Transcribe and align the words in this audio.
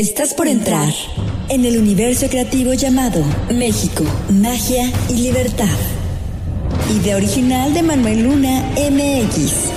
Estás 0.00 0.32
por 0.32 0.48
entrar 0.48 0.88
en 1.50 1.66
el 1.66 1.76
universo 1.76 2.26
creativo 2.30 2.72
llamado 2.72 3.22
México, 3.52 4.02
Magia 4.30 4.90
y 5.10 5.24
Libertad. 5.24 5.76
Idea 6.90 7.16
original 7.16 7.74
de 7.74 7.82
Manuel 7.82 8.22
Luna 8.22 8.62
MX. 8.76 9.70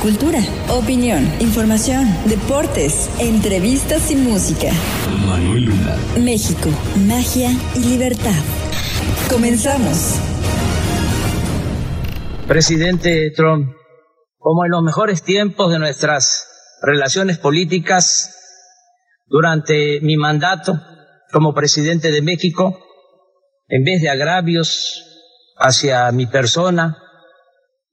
Cultura, 0.00 0.38
opinión, 0.68 1.28
información, 1.40 2.06
deportes, 2.26 3.10
entrevistas 3.18 4.12
y 4.12 4.14
música. 4.14 4.68
Manuel 5.26 5.64
Luna. 5.64 5.96
México, 6.20 6.68
Magia 7.08 7.50
y 7.74 7.80
Libertad. 7.80 8.40
Comenzamos. 9.28 10.20
Presidente 12.46 13.32
Trump, 13.34 13.72
como 14.38 14.64
en 14.64 14.70
los 14.70 14.84
mejores 14.84 15.24
tiempos 15.24 15.72
de 15.72 15.80
nuestras 15.80 16.46
relaciones 16.80 17.38
políticas, 17.38 18.37
durante 19.28 20.00
mi 20.00 20.16
mandato 20.16 20.80
como 21.32 21.54
presidente 21.54 22.10
de 22.10 22.22
México, 22.22 22.78
en 23.68 23.84
vez 23.84 24.00
de 24.00 24.08
agravios 24.08 25.04
hacia 25.58 26.10
mi 26.12 26.26
persona 26.26 26.96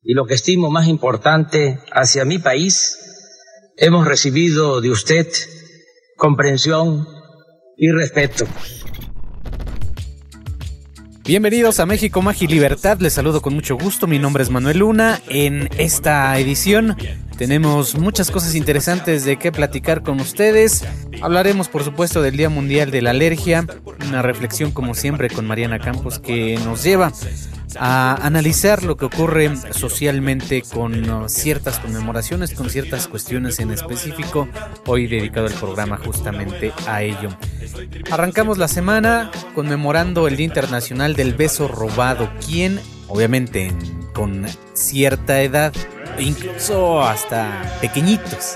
y 0.02 0.14
lo 0.14 0.26
que 0.26 0.36
estimo 0.36 0.70
más 0.70 0.88
importante 0.88 1.80
hacia 1.92 2.26
mi 2.26 2.40
país, 2.40 2.98
hemos 3.78 4.08
recibido 4.08 4.80
de 4.82 4.90
usted 4.90 5.28
comprensión 6.16 7.08
y 7.78 7.92
respeto. 7.92 8.46
Bienvenidos 11.28 11.80
a 11.80 11.88
México 11.88 12.22
Magia 12.22 12.46
y 12.46 12.48
Libertad, 12.48 13.00
les 13.00 13.14
saludo 13.14 13.42
con 13.42 13.56
mucho 13.56 13.76
gusto, 13.76 14.06
mi 14.06 14.20
nombre 14.20 14.44
es 14.44 14.52
Manuel 14.52 14.78
Luna. 14.78 15.20
En 15.28 15.70
esta 15.80 16.38
edición 16.38 16.96
tenemos 17.36 17.96
muchas 17.96 18.30
cosas 18.30 18.54
interesantes 18.54 19.26
de 19.26 19.38
qué 19.38 19.52
platicar 19.52 20.04
con 20.04 20.22
ustedes. 20.22 20.86
Hablaremos 21.24 21.68
por 21.68 21.84
supuesto 21.84 22.22
del 22.22 22.38
Día 22.38 22.50
Mundial 22.50 22.92
de 22.92 23.02
la 23.02 23.10
Alergia, 23.10 23.66
una 24.08 24.22
reflexión 24.22 24.70
como 24.70 24.94
siempre 24.94 25.32
con 25.32 25.48
Mariana 25.48 25.80
Campos 25.80 26.20
que 26.20 26.60
nos 26.64 26.84
lleva 26.84 27.12
a 27.80 28.16
analizar 28.26 28.84
lo 28.84 28.98
que 28.98 29.06
ocurre 29.06 29.52
socialmente 29.72 30.62
con 30.62 31.10
uh, 31.10 31.30
ciertas 31.30 31.80
conmemoraciones, 31.80 32.54
con 32.54 32.70
ciertas 32.70 33.08
cuestiones 33.08 33.60
en 33.60 33.72
específico, 33.72 34.48
hoy 34.86 35.08
dedicado 35.08 35.48
el 35.48 35.54
programa 35.54 35.98
justamente 35.98 36.74
a 36.88 37.04
ello. 37.04 37.30
Arrancamos 38.12 38.58
la 38.58 38.68
semana 38.68 39.32
conmemorando 39.54 40.28
el 40.28 40.38
Día 40.38 40.46
Internacional 40.46 41.16
del 41.16 41.34
Beso 41.34 41.68
Robado, 41.68 42.30
quien 42.46 42.80
obviamente 43.08 43.72
con 44.14 44.46
cierta 44.74 45.42
edad, 45.42 45.74
incluso 46.20 47.02
hasta 47.02 47.78
pequeñitos, 47.82 48.56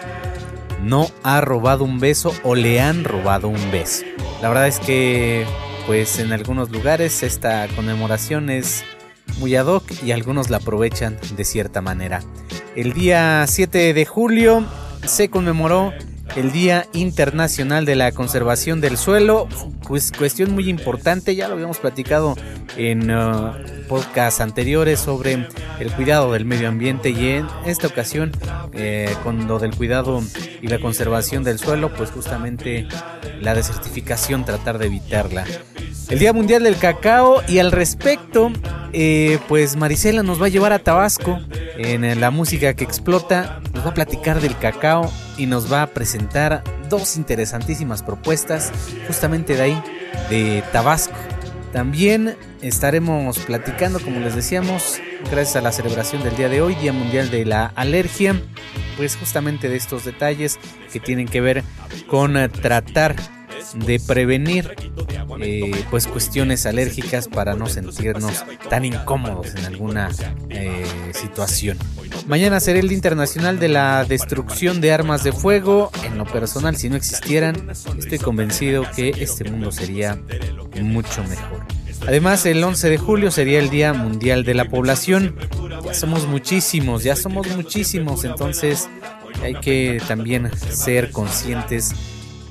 no 0.82 1.08
ha 1.24 1.42
robado 1.42 1.84
un 1.84 2.00
beso 2.00 2.34
o 2.44 2.56
le 2.56 2.82
han 2.82 3.04
robado 3.04 3.50
un 3.50 3.72
beso. 3.72 4.06
La 4.42 4.48
verdad 4.48 4.68
es 4.68 4.80
que 4.80 5.46
pues 5.86 6.20
en 6.20 6.32
algunos 6.32 6.70
lugares 6.70 7.24
esta 7.24 7.68
conmemoración 7.76 8.50
es 8.50 8.84
muy 9.40 9.56
y 10.04 10.12
algunos 10.12 10.50
la 10.50 10.58
aprovechan 10.58 11.18
de 11.36 11.44
cierta 11.44 11.82
manera. 11.82 12.22
El 12.76 12.94
día 12.94 13.46
7 13.48 13.94
de 13.94 14.06
julio 14.06 14.66
se 15.06 15.30
conmemoró 15.30 15.94
el 16.36 16.52
Día 16.52 16.86
Internacional 16.94 17.86
de 17.86 17.96
la 17.96 18.12
Conservación 18.12 18.82
del 18.82 18.98
Suelo, 18.98 19.48
pues 19.88 20.12
cuestión 20.12 20.52
muy 20.52 20.70
importante, 20.70 21.36
ya 21.36 21.48
lo 21.48 21.56
habíamos 21.56 21.80
platicado 21.80 22.36
en 22.78 23.10
uh, 23.10 23.54
podcasts 23.90 24.40
anteriores 24.40 25.00
sobre 25.00 25.48
el 25.80 25.92
cuidado 25.94 26.32
del 26.32 26.46
medio 26.46 26.70
ambiente 26.70 27.10
y 27.10 27.28
en 27.30 27.48
esta 27.66 27.88
ocasión 27.88 28.32
eh, 28.72 29.14
con 29.24 29.48
lo 29.48 29.60
del 29.60 29.76
cuidado 29.76 30.24
y 30.62 30.68
la 30.68 30.80
conservación 30.80 31.44
del 31.44 31.60
suelo, 31.60 31.94
pues 31.94 32.12
justamente 32.12 32.88
la 33.42 33.56
desertificación, 33.56 34.46
tratar 34.46 34.78
de 34.78 34.86
evitarla. 34.86 35.46
El 36.10 36.20
Día 36.20 36.34
Mundial 36.34 36.64
del 36.64 36.78
Cacao 36.78 37.42
y 37.48 37.60
al 37.60 37.72
respecto, 37.72 38.52
eh, 38.94 39.40
pues 39.48 39.76
Marisela 39.76 40.24
nos 40.24 40.42
va 40.42 40.46
a 40.46 40.50
llevar 40.50 40.72
a 40.72 40.80
Tabasco 40.80 41.40
en 41.78 42.20
la 42.20 42.32
música 42.32 42.74
que 42.74 42.84
explota, 42.84 43.62
nos 43.74 43.86
va 43.86 43.92
a 43.92 43.94
platicar 43.94 44.42
del 44.42 44.58
cacao 44.58 45.10
y 45.38 45.46
nos 45.46 45.72
va 45.72 45.84
a 45.84 45.88
presentar 45.88 46.64
dos 46.90 47.16
interesantísimas 47.16 48.04
propuestas 48.04 48.72
justamente 49.08 49.56
de 49.56 49.62
ahí, 49.62 49.84
de 50.30 50.64
Tabasco. 50.74 51.16
También 51.72 52.36
estaremos 52.62 53.40
platicando, 53.40 54.00
como 54.00 54.20
les 54.20 54.36
decíamos, 54.36 55.00
gracias 55.30 55.56
a 55.56 55.62
la 55.62 55.72
celebración 55.72 56.24
del 56.24 56.36
día 56.36 56.50
de 56.50 56.62
hoy, 56.62 56.76
Día 56.76 56.94
Mundial 56.94 57.30
de 57.30 57.46
la 57.46 57.68
Alergia, 57.76 58.42
pues 58.98 59.16
justamente 59.16 59.70
de 59.70 59.76
estos 59.76 60.04
detalles 60.04 60.60
que 60.92 61.00
tienen 61.00 61.28
que 61.28 61.42
ver 61.42 61.64
con 62.08 62.34
tratar 62.52 63.16
de 63.76 64.00
prevenir 64.00 64.76
eh, 65.42 65.86
pues 65.90 66.08
cuestiones 66.08 66.66
alérgicas 66.66 67.28
para 67.28 67.56
no 67.56 67.68
sentirnos 67.68 68.44
tan 68.70 68.86
incómodos 68.86 69.54
en 69.56 69.66
alguna 69.66 70.10
eh, 70.50 70.86
situación. 71.14 71.78
Mañana 72.28 72.60
será 72.60 72.80
el 72.80 72.88
Día 72.88 72.96
Internacional 72.96 73.60
de 73.60 73.70
la 73.70 74.06
Destrucción 74.06 74.82
de 74.82 74.92
Armas 74.92 75.24
de 75.24 75.32
Fuego. 75.32 75.92
En 76.04 76.18
lo 76.18 76.26
personal, 76.26 76.76
si 76.76 76.90
no 76.90 76.96
existieran, 76.96 77.70
estoy 77.98 78.20
convencido 78.20 78.86
que 78.96 79.10
este 79.20 79.50
mundo 79.50 79.72
sería 79.72 80.20
mucho 80.82 81.24
mejor. 81.24 81.59
Además, 82.08 82.46
el 82.46 82.64
11 82.64 82.90
de 82.90 82.98
julio 82.98 83.32
sería 83.32 83.60
el 83.60 83.70
Día 83.70 83.94
Mundial 83.94 84.44
de 84.44 84.54
la 84.54 84.66
Población. 84.66 85.36
Ya 85.86 85.94
somos 85.94 86.28
muchísimos, 86.28 87.04
ya 87.04 87.16
somos 87.16 87.48
muchísimos, 87.56 88.24
entonces 88.24 88.90
hay 89.44 89.56
que 89.56 90.02
también 90.08 90.52
ser 90.70 91.12
conscientes 91.12 91.94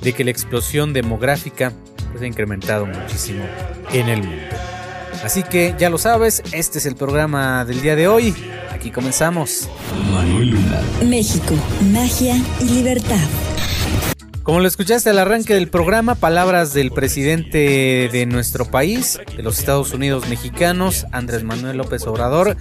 de 0.01 0.13
que 0.13 0.23
la 0.23 0.31
explosión 0.31 0.93
demográfica 0.93 1.73
pues, 2.11 2.23
ha 2.23 2.27
incrementado 2.27 2.85
muchísimo 2.85 3.43
en 3.91 4.09
el 4.09 4.23
mundo. 4.23 4.55
Así 5.23 5.43
que 5.43 5.75
ya 5.77 5.89
lo 5.89 5.97
sabes, 5.97 6.41
este 6.53 6.77
es 6.77 6.85
el 6.85 6.95
programa 6.95 7.65
del 7.65 7.81
día 7.81 7.95
de 7.95 8.07
hoy. 8.07 8.33
Aquí 8.71 8.91
comenzamos. 8.91 9.67
Manuel 10.13 10.51
Luna. 10.51 10.81
México, 11.05 11.53
Magia 11.91 12.37
y 12.61 12.65
Libertad. 12.65 13.48
Como 14.49 14.61
lo 14.61 14.67
escuchaste 14.67 15.11
al 15.11 15.19
arranque 15.19 15.53
del 15.53 15.67
programa, 15.67 16.15
palabras 16.15 16.73
del 16.73 16.89
presidente 16.89 18.09
de 18.11 18.25
nuestro 18.25 18.65
país, 18.65 19.19
de 19.37 19.43
los 19.43 19.59
Estados 19.59 19.93
Unidos 19.93 20.27
mexicanos, 20.27 21.05
Andrés 21.11 21.43
Manuel 21.43 21.77
López 21.77 22.07
Obrador. 22.07 22.57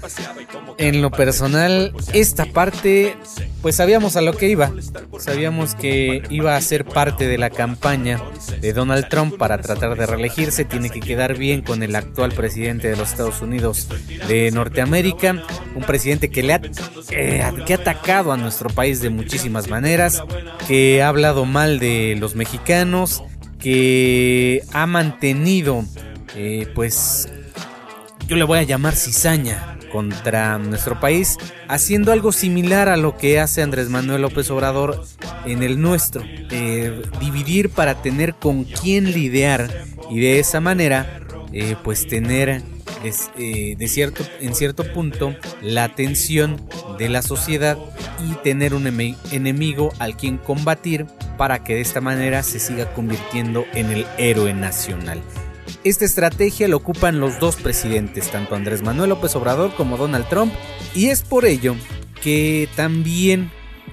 En 0.77 1.01
lo 1.01 1.11
personal, 1.11 1.95
esta 2.13 2.45
parte, 2.45 3.17
pues 3.63 3.77
sabíamos 3.77 4.17
a 4.17 4.21
lo 4.21 4.35
que 4.35 4.51
iba. 4.51 4.71
Sabíamos 5.19 5.75
que 5.75 6.23
iba 6.29 6.57
a 6.57 6.61
ser 6.61 6.85
parte 6.85 7.27
de 7.27 7.39
la 7.39 7.49
campaña 7.49 8.21
de 8.61 8.73
Donald 8.75 9.09
Trump 9.09 9.39
para 9.39 9.57
tratar 9.59 9.97
de 9.97 10.05
reelegirse. 10.05 10.67
Tiene 10.67 10.91
que 10.91 11.01
quedar 11.01 11.39
bien 11.39 11.63
con 11.63 11.83
el 11.83 11.97
actual 11.97 12.33
presidente 12.33 12.89
de 12.91 12.97
los 12.97 13.13
Estados 13.13 13.41
Unidos 13.41 13.89
de 14.29 14.51
Norteamérica. 14.51 15.43
Un 15.75 15.85
presidente 15.85 16.29
que 16.29 16.43
le 16.43 16.53
ha, 16.53 16.61
eh, 17.11 17.43
que 17.67 17.73
ha 17.73 17.77
atacado 17.79 18.31
a 18.31 18.37
nuestro 18.37 18.69
país 18.69 19.01
de 19.01 19.09
muchísimas 19.09 19.69
maneras, 19.69 20.23
que 20.69 21.03
ha 21.03 21.09
hablado 21.09 21.47
mal 21.47 21.78
de 21.79 22.17
los 22.19 22.35
mexicanos, 22.35 23.23
que 23.59 24.63
ha 24.73 24.87
mantenido, 24.87 25.85
eh, 26.37 26.69
pues, 26.75 27.29
yo 28.27 28.37
le 28.37 28.45
voy 28.45 28.59
a 28.59 28.63
llamar 28.63 28.95
cizaña 28.95 29.79
contra 29.91 30.59
nuestro 30.59 31.01
país, 31.01 31.39
haciendo 31.67 32.13
algo 32.13 32.31
similar 32.31 32.89
a 32.89 32.97
lo 32.97 33.17
que 33.17 33.41
hace 33.41 33.63
Andrés 33.63 33.89
Manuel 33.89 34.23
López 34.23 34.51
Obrador 34.51 35.05
en 35.47 35.63
el 35.63 35.81
nuestro, 35.81 36.23
eh, 36.27 37.03
dividir 37.21 37.71
para 37.71 38.03
tener 38.03 38.35
con 38.35 38.65
quién 38.65 39.13
lidiar 39.13 39.87
y 40.11 40.21
de 40.21 40.41
esa 40.41 40.61
manera, 40.61 41.21
eh, 41.53 41.75
pues 41.83 42.07
tener 42.07 42.63
de 43.03 43.89
cierto, 43.89 44.25
en 44.41 44.57
cierto 44.57 44.83
punto 44.93 45.33
la 45.63 45.85
atención 45.85 46.61
de 46.99 47.09
la 47.09 47.23
sociedad 47.23 47.79
y 48.29 48.35
tener 48.43 48.75
un 48.75 48.87
enemigo 49.31 49.93
al 50.01 50.17
quien 50.17 50.37
combatir 50.37 51.07
para 51.39 51.65
que 51.65 51.75
de 51.75 51.81
esta 51.81 52.03
manera 52.03 52.43
se 52.43 52.59
siga 52.59 52.93
convirtiendo 52.93 53.65
en 53.73 53.91
el 53.91 54.07
héroe 54.19 54.53
nacional. 54.53 55.23
Esta 55.85 56.05
estrategia 56.05 56.69
la 56.69 56.77
ocupan 56.77 57.21
los 57.21 57.39
dos 57.39 57.57
presidentes, 57.57 58.31
tanto 58.31 58.55
Andrés 58.55 58.83
Manuel 58.83 59.11
López 59.11 59.35
Obrador 59.37 59.75
como 59.75 59.97
Donald 59.97 60.29
Trump, 60.29 60.53
y 60.95 61.07
es 61.07 61.23
por 61.23 61.47
ello 61.47 61.75
que 62.21 62.69
también 62.77 63.51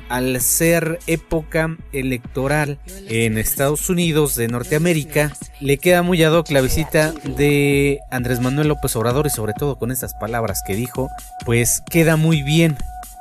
al 0.09 0.39
ser 0.41 0.99
época 1.07 1.77
electoral 1.91 2.79
en 3.07 3.37
Estados 3.37 3.89
Unidos 3.89 4.35
de 4.35 4.47
Norteamérica, 4.47 5.33
le 5.59 5.77
queda 5.77 6.03
muy 6.03 6.23
ad 6.23 6.33
hoc 6.33 6.49
la 6.51 6.61
visita 6.61 7.11
de 7.23 7.99
Andrés 8.11 8.39
Manuel 8.39 8.67
López 8.67 8.95
Obrador 8.95 9.27
y 9.27 9.31
sobre 9.31 9.53
todo 9.53 9.77
con 9.77 9.91
estas 9.91 10.13
palabras 10.13 10.61
que 10.65 10.75
dijo, 10.75 11.09
pues 11.45 11.81
queda 11.89 12.17
muy 12.17 12.43
bien 12.43 12.77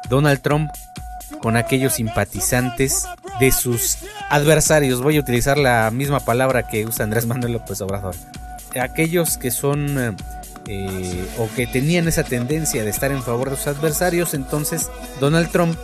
Donald 0.08 0.40
Trump 0.42 0.70
con 1.40 1.56
aquellos 1.56 1.94
simpatizantes 1.94 3.06
de 3.40 3.52
sus 3.52 3.98
adversarios. 4.30 5.02
Voy 5.02 5.16
a 5.16 5.20
utilizar 5.20 5.58
la 5.58 5.90
misma 5.90 6.20
palabra 6.20 6.66
que 6.66 6.86
usa 6.86 7.04
Andrés 7.04 7.26
Manuel 7.26 7.54
López 7.54 7.80
Obrador. 7.80 8.14
Aquellos 8.80 9.36
que 9.38 9.50
son 9.50 10.16
eh, 10.66 11.28
o 11.38 11.48
que 11.54 11.66
tenían 11.66 12.08
esa 12.08 12.24
tendencia 12.24 12.84
de 12.84 12.90
estar 12.90 13.12
en 13.12 13.22
favor 13.22 13.50
de 13.50 13.56
sus 13.56 13.66
adversarios, 13.66 14.34
entonces 14.34 14.90
Donald 15.20 15.50
Trump 15.50 15.76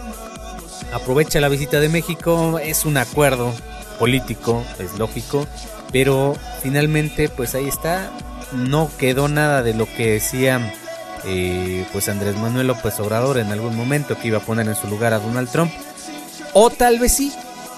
aprovecha 0.92 1.40
la 1.40 1.48
visita 1.48 1.80
de 1.80 1.88
México, 1.88 2.58
es 2.58 2.84
un 2.84 2.96
acuerdo 2.96 3.52
político, 3.98 4.64
es 4.78 4.98
lógico, 4.98 5.46
pero 5.92 6.34
finalmente 6.62 7.28
pues 7.28 7.54
ahí 7.54 7.68
está, 7.68 8.10
no 8.52 8.90
quedó 8.98 9.28
nada 9.28 9.62
de 9.62 9.74
lo 9.74 9.86
que 9.86 10.12
decía 10.12 10.72
eh, 11.24 11.86
pues 11.92 12.08
Andrés 12.08 12.36
Manuel 12.36 12.68
López 12.68 12.98
Obrador 13.00 13.38
en 13.38 13.52
algún 13.52 13.76
momento 13.76 14.18
que 14.18 14.28
iba 14.28 14.38
a 14.38 14.42
poner 14.42 14.68
en 14.68 14.76
su 14.76 14.86
lugar 14.88 15.12
a 15.12 15.18
Donald 15.18 15.50
Trump, 15.50 15.72
o 16.52 16.70
tal 16.70 16.98
vez 16.98 17.12
sí, 17.12 17.32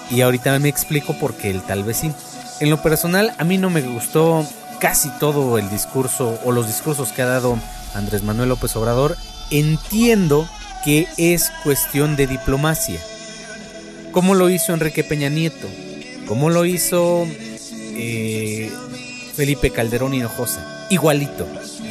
y 0.09 0.21
ahorita 0.21 0.57
me 0.59 0.69
explico 0.69 1.13
por 1.17 1.33
qué 1.35 1.49
el 1.49 1.61
tal 1.61 1.83
vez 1.83 1.97
sí. 1.97 2.11
En 2.59 2.69
lo 2.69 2.81
personal 2.81 3.33
a 3.37 3.43
mí 3.43 3.57
no 3.57 3.69
me 3.69 3.81
gustó 3.81 4.45
casi 4.79 5.09
todo 5.19 5.57
el 5.57 5.69
discurso 5.69 6.39
o 6.43 6.51
los 6.51 6.67
discursos 6.67 7.11
que 7.11 7.21
ha 7.21 7.27
dado 7.27 7.57
Andrés 7.93 8.23
Manuel 8.23 8.49
López 8.49 8.75
Obrador, 8.75 9.17
entiendo 9.49 10.47
que 10.83 11.07
es 11.17 11.51
cuestión 11.63 12.15
de 12.15 12.27
diplomacia. 12.27 12.99
Como 14.11 14.35
lo 14.35 14.49
hizo 14.49 14.73
Enrique 14.73 15.03
Peña 15.03 15.29
Nieto, 15.29 15.67
como 16.27 16.49
lo 16.49 16.65
hizo 16.65 17.25
eh, 17.95 18.71
Felipe 19.35 19.71
Calderón 19.71 20.13
Hinojosa, 20.13 20.85
igualito. 20.89 21.47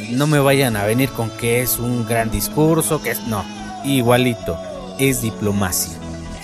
No 0.09 0.27
me 0.27 0.39
vayan 0.39 0.75
a 0.75 0.85
venir 0.85 1.09
con 1.09 1.29
que 1.29 1.61
es 1.61 1.79
un 1.79 2.05
gran 2.05 2.29
discurso, 2.29 3.01
que 3.01 3.11
es 3.11 3.21
no, 3.27 3.43
igualito, 3.83 4.57
es 4.99 5.21
diplomacia. 5.21 5.93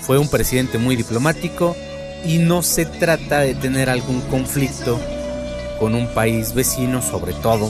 Fue 0.01 0.17
un 0.17 0.29
presidente 0.29 0.77
muy 0.77 0.95
diplomático 0.95 1.75
y 2.25 2.37
no 2.39 2.61
se 2.61 2.85
trata 2.85 3.39
de 3.41 3.55
tener 3.55 3.89
algún 3.89 4.21
conflicto 4.21 4.99
con 5.79 5.95
un 5.95 6.07
país 6.13 6.53
vecino, 6.53 7.01
sobre 7.01 7.33
todo 7.33 7.69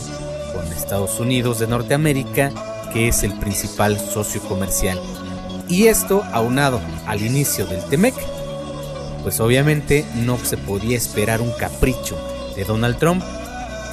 con 0.53 0.65
Estados 0.73 1.19
Unidos 1.19 1.59
de 1.59 1.67
Norteamérica, 1.67 2.51
que 2.91 3.07
es 3.07 3.23
el 3.23 3.33
principal 3.33 3.99
socio 3.99 4.41
comercial. 4.41 4.99
Y 5.67 5.87
esto 5.87 6.23
aunado 6.31 6.81
al 7.05 7.21
inicio 7.21 7.67
del 7.67 7.83
TEMEC, 7.85 8.15
pues 9.21 9.39
obviamente 9.39 10.05
no 10.15 10.37
se 10.37 10.57
podía 10.57 10.97
esperar 10.97 11.41
un 11.41 11.51
capricho 11.51 12.17
de 12.55 12.63
Donald 12.63 12.97
Trump. 12.97 13.23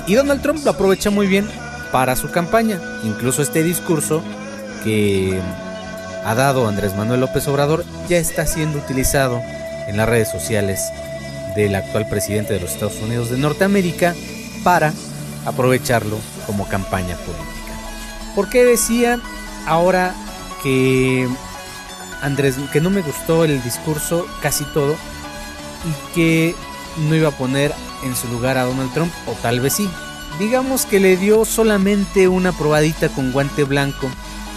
Y 0.06 0.14
Donald 0.14 0.40
Trump 0.40 0.64
lo 0.64 0.70
aprovecha 0.70 1.10
muy 1.10 1.26
bien 1.26 1.48
para 1.96 2.14
su 2.14 2.30
campaña. 2.30 2.78
Incluso 3.04 3.40
este 3.40 3.62
discurso 3.62 4.22
que 4.84 5.40
ha 6.26 6.34
dado 6.34 6.68
Andrés 6.68 6.94
Manuel 6.94 7.20
López 7.20 7.48
Obrador 7.48 7.86
ya 8.06 8.18
está 8.18 8.44
siendo 8.44 8.76
utilizado 8.76 9.40
en 9.88 9.96
las 9.96 10.06
redes 10.06 10.30
sociales 10.30 10.92
del 11.54 11.74
actual 11.74 12.06
presidente 12.06 12.52
de 12.52 12.60
los 12.60 12.72
Estados 12.72 13.00
Unidos 13.00 13.30
de 13.30 13.38
Norteamérica 13.38 14.14
para 14.62 14.92
aprovecharlo 15.46 16.18
como 16.46 16.68
campaña 16.68 17.16
política. 17.16 17.72
¿Por 18.34 18.50
qué 18.50 18.66
decía 18.66 19.18
ahora 19.66 20.14
que 20.62 21.26
Andrés 22.20 22.56
que 22.74 22.82
no 22.82 22.90
me 22.90 23.00
gustó 23.00 23.46
el 23.46 23.62
discurso 23.62 24.26
casi 24.42 24.64
todo 24.74 24.96
y 25.86 26.14
que 26.14 26.54
no 27.08 27.14
iba 27.14 27.30
a 27.30 27.38
poner 27.38 27.72
en 28.04 28.14
su 28.14 28.28
lugar 28.28 28.58
a 28.58 28.64
Donald 28.64 28.92
Trump 28.92 29.14
o 29.26 29.32
tal 29.40 29.60
vez 29.60 29.72
sí? 29.72 29.88
Digamos 30.38 30.84
que 30.84 31.00
le 31.00 31.16
dio 31.16 31.46
solamente 31.46 32.28
una 32.28 32.52
probadita 32.52 33.08
con 33.08 33.32
guante 33.32 33.64
blanco, 33.64 34.10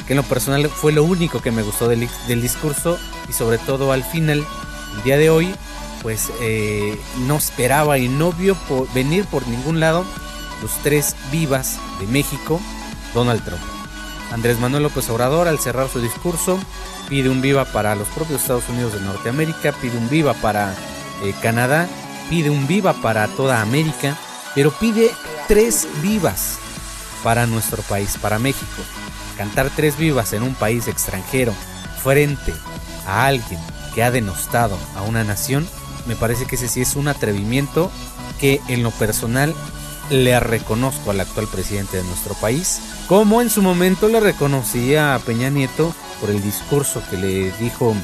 que 0.05 0.13
en 0.13 0.17
lo 0.17 0.23
personal 0.23 0.67
fue 0.67 0.91
lo 0.91 1.03
único 1.03 1.41
que 1.41 1.51
me 1.51 1.63
gustó 1.63 1.87
del, 1.87 2.09
discurso 2.27 2.99
y 3.29 3.33
sobre 3.33 3.59
todo 3.59 3.93
al 3.93 4.03
final, 4.03 4.45
el 4.97 5.03
día 5.03 5.17
de 5.17 5.29
hoy, 5.29 5.53
pues 6.01 6.31
eh, 6.41 6.99
no 7.27 7.37
esperaba 7.37 7.97
y 7.97 8.09
no 8.09 8.33
vio 8.33 8.57
venir 8.93 9.23
por 9.25 9.47
ningún 9.47 9.79
lado 9.79 10.03
los 10.61 10.71
tres 10.83 11.15
vivas 11.31 11.77
de 12.01 12.07
México, 12.07 12.59
Donald 13.13 13.43
Trump. 13.45 13.61
Andrés 14.31 14.59
Manuel 14.59 14.83
López 14.83 15.09
Obrador, 15.09 15.47
al 15.47 15.59
cerrar 15.59 15.87
su 15.87 16.01
discurso, 16.01 16.59
pide 17.07 17.29
un 17.29 17.41
viva 17.41 17.63
para 17.65 17.95
los 17.95 18.07
propios 18.09 18.41
Estados 18.41 18.67
Unidos 18.67 18.93
de 18.93 19.01
Norteamérica, 19.01 19.71
pide 19.71 19.97
un 19.97 20.09
viva 20.09 20.33
para 20.33 20.75
eh, 21.23 21.33
Canadá, 21.41 21.87
pide 22.29 22.49
un 22.49 22.67
viva 22.67 22.93
para 22.93 23.27
toda 23.27 23.61
América, 23.61 24.17
pero 24.55 24.71
pide 24.71 25.11
tres 25.47 25.87
vivas 26.01 26.57
para 27.23 27.45
nuestro 27.45 27.81
país, 27.83 28.17
para 28.21 28.39
México. 28.39 28.81
Cantar 29.37 29.69
tres 29.75 29.97
vivas 29.97 30.33
en 30.33 30.43
un 30.43 30.55
país 30.55 30.87
extranjero 30.87 31.53
frente 32.03 32.53
a 33.05 33.25
alguien 33.25 33.59
que 33.93 34.03
ha 34.03 34.11
denostado 34.11 34.77
a 34.95 35.01
una 35.03 35.23
nación, 35.23 35.67
me 36.05 36.15
parece 36.15 36.45
que 36.45 36.55
ese 36.55 36.67
sí 36.67 36.81
es 36.81 36.95
un 36.95 37.07
atrevimiento 37.07 37.91
que 38.39 38.61
en 38.67 38.83
lo 38.83 38.91
personal 38.91 39.53
le 40.09 40.39
reconozco 40.39 41.11
al 41.11 41.19
actual 41.19 41.47
presidente 41.47 41.97
de 41.97 42.03
nuestro 42.03 42.33
país, 42.35 42.79
como 43.07 43.41
en 43.41 43.49
su 43.49 43.61
momento 43.61 44.07
le 44.07 44.19
reconocía 44.19 45.15
a 45.15 45.19
Peña 45.19 45.49
Nieto 45.49 45.93
por 46.19 46.29
el 46.29 46.41
discurso 46.41 47.01
que 47.09 47.17
le 47.17 47.51
dijo 47.53 47.95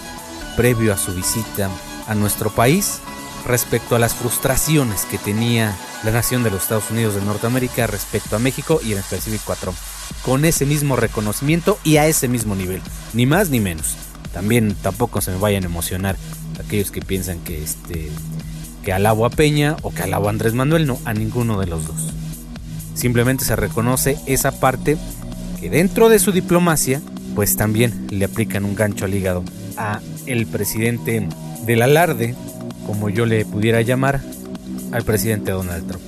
previo 0.55 0.93
a 0.93 0.97
su 0.97 1.13
visita 1.13 1.69
a 2.07 2.15
nuestro 2.15 2.49
país 2.49 2.99
respecto 3.45 3.95
a 3.95 3.99
las 3.99 4.15
frustraciones 4.15 5.05
que 5.05 5.17
tenía 5.17 5.75
la 6.03 6.11
nación 6.11 6.43
de 6.43 6.51
los 6.51 6.63
Estados 6.63 6.91
Unidos 6.91 7.15
de 7.15 7.21
Norteamérica 7.21 7.87
respecto 7.87 8.35
a 8.35 8.39
México 8.39 8.79
y 8.83 8.93
en 8.93 8.99
específico 8.99 9.53
a 9.53 9.55
Trump. 9.55 9.77
Con 10.23 10.45
ese 10.45 10.65
mismo 10.65 10.95
reconocimiento 10.95 11.77
y 11.83 11.97
a 11.97 12.07
ese 12.07 12.27
mismo 12.27 12.55
nivel, 12.55 12.81
ni 13.13 13.25
más 13.25 13.49
ni 13.49 13.59
menos. 13.59 13.95
También 14.33 14.75
tampoco 14.75 15.21
se 15.21 15.31
me 15.31 15.37
vayan 15.37 15.63
a 15.63 15.67
emocionar 15.67 16.17
aquellos 16.59 16.91
que 16.91 17.01
piensan 17.01 17.39
que 17.39 17.63
este 17.63 18.11
que 18.83 18.93
alabo 18.93 19.25
a 19.25 19.31
Peña 19.31 19.75
o 19.81 19.91
que 19.91 20.03
alabo 20.03 20.27
a 20.27 20.29
Andrés 20.29 20.53
Manuel, 20.53 20.85
no, 20.85 20.99
a 21.05 21.13
ninguno 21.13 21.59
de 21.59 21.65
los 21.65 21.87
dos. 21.87 22.13
Simplemente 22.93 23.43
se 23.43 23.55
reconoce 23.55 24.17
esa 24.27 24.51
parte 24.59 24.97
que 25.59 25.69
dentro 25.69 26.07
de 26.07 26.19
su 26.19 26.31
diplomacia, 26.31 27.01
pues 27.33 27.57
también 27.57 28.07
le 28.11 28.25
aplican 28.25 28.63
un 28.63 28.75
gancho 28.75 29.05
al 29.05 29.13
hígado 29.15 29.43
a 29.75 30.01
el 30.27 30.45
presidente 30.45 31.27
del 31.65 31.81
alarde, 31.81 32.35
como 32.85 33.09
yo 33.09 33.25
le 33.25 33.45
pudiera 33.45 33.81
llamar, 33.81 34.21
al 34.91 35.03
presidente 35.03 35.51
Donald 35.51 35.87
Trump. 35.87 36.03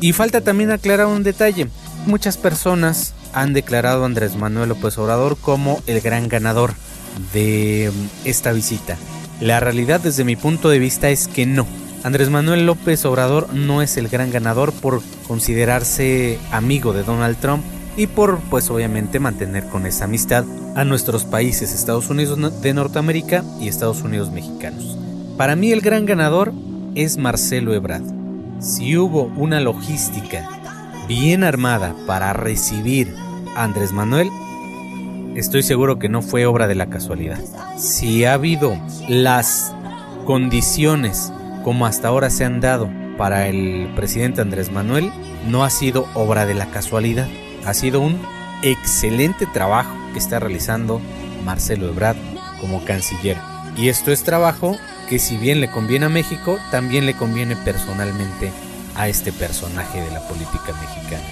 Y 0.00 0.12
falta 0.12 0.40
también 0.40 0.70
aclarar 0.70 1.06
un 1.06 1.22
detalle. 1.22 1.68
Muchas 2.06 2.36
personas 2.36 3.14
han 3.32 3.52
declarado 3.52 4.02
a 4.02 4.06
Andrés 4.06 4.36
Manuel 4.36 4.70
López 4.70 4.98
Obrador 4.98 5.36
como 5.36 5.82
el 5.86 6.00
gran 6.00 6.28
ganador 6.28 6.74
de 7.32 7.90
esta 8.24 8.52
visita. 8.52 8.96
La 9.40 9.60
realidad 9.60 10.00
desde 10.00 10.24
mi 10.24 10.36
punto 10.36 10.68
de 10.68 10.78
vista 10.78 11.10
es 11.10 11.28
que 11.28 11.46
no. 11.46 11.66
Andrés 12.02 12.28
Manuel 12.30 12.66
López 12.66 13.04
Obrador 13.06 13.52
no 13.52 13.82
es 13.82 13.96
el 13.96 14.08
gran 14.08 14.30
ganador 14.30 14.72
por 14.72 15.00
considerarse 15.26 16.38
amigo 16.52 16.92
de 16.92 17.02
Donald 17.02 17.38
Trump 17.38 17.64
y 17.96 18.06
por 18.06 18.40
pues 18.50 18.70
obviamente 18.70 19.20
mantener 19.20 19.64
con 19.68 19.86
esa 19.86 20.04
amistad 20.04 20.44
a 20.74 20.84
nuestros 20.84 21.24
países 21.24 21.72
Estados 21.72 22.10
Unidos 22.10 22.60
de 22.60 22.74
Norteamérica 22.74 23.44
y 23.60 23.68
Estados 23.68 24.02
Unidos 24.02 24.30
mexicanos. 24.30 25.03
Para 25.36 25.56
mí 25.56 25.72
el 25.72 25.80
gran 25.80 26.06
ganador 26.06 26.52
es 26.94 27.18
Marcelo 27.18 27.74
Ebrard. 27.74 28.04
Si 28.60 28.96
hubo 28.96 29.24
una 29.36 29.58
logística 29.58 30.48
bien 31.08 31.42
armada 31.42 31.92
para 32.06 32.32
recibir 32.32 33.12
a 33.56 33.64
Andrés 33.64 33.92
Manuel, 33.92 34.30
estoy 35.34 35.64
seguro 35.64 35.98
que 35.98 36.08
no 36.08 36.22
fue 36.22 36.46
obra 36.46 36.68
de 36.68 36.76
la 36.76 36.86
casualidad. 36.86 37.40
Si 37.76 38.24
ha 38.24 38.34
habido 38.34 38.78
las 39.08 39.74
condiciones 40.24 41.32
como 41.64 41.84
hasta 41.84 42.08
ahora 42.08 42.30
se 42.30 42.44
han 42.44 42.60
dado 42.60 42.88
para 43.18 43.48
el 43.48 43.90
presidente 43.96 44.40
Andrés 44.40 44.70
Manuel, 44.70 45.10
no 45.48 45.64
ha 45.64 45.70
sido 45.70 46.06
obra 46.14 46.46
de 46.46 46.54
la 46.54 46.66
casualidad. 46.66 47.26
Ha 47.66 47.74
sido 47.74 48.00
un 48.00 48.20
excelente 48.62 49.46
trabajo 49.46 49.92
que 50.12 50.20
está 50.20 50.38
realizando 50.38 51.00
Marcelo 51.44 51.88
Ebrard 51.88 52.16
como 52.60 52.84
canciller. 52.84 53.36
Y 53.76 53.88
esto 53.88 54.12
es 54.12 54.22
trabajo 54.22 54.76
que 55.08 55.18
si 55.18 55.36
bien 55.36 55.60
le 55.60 55.70
conviene 55.70 56.06
a 56.06 56.10
México, 56.10 56.58
también 56.70 57.06
le 57.06 57.14
conviene 57.14 57.56
personalmente 57.56 58.52
a 58.96 59.08
este 59.08 59.32
personaje 59.32 60.00
de 60.00 60.10
la 60.10 60.26
política 60.28 60.72
mexicana. 60.80 61.24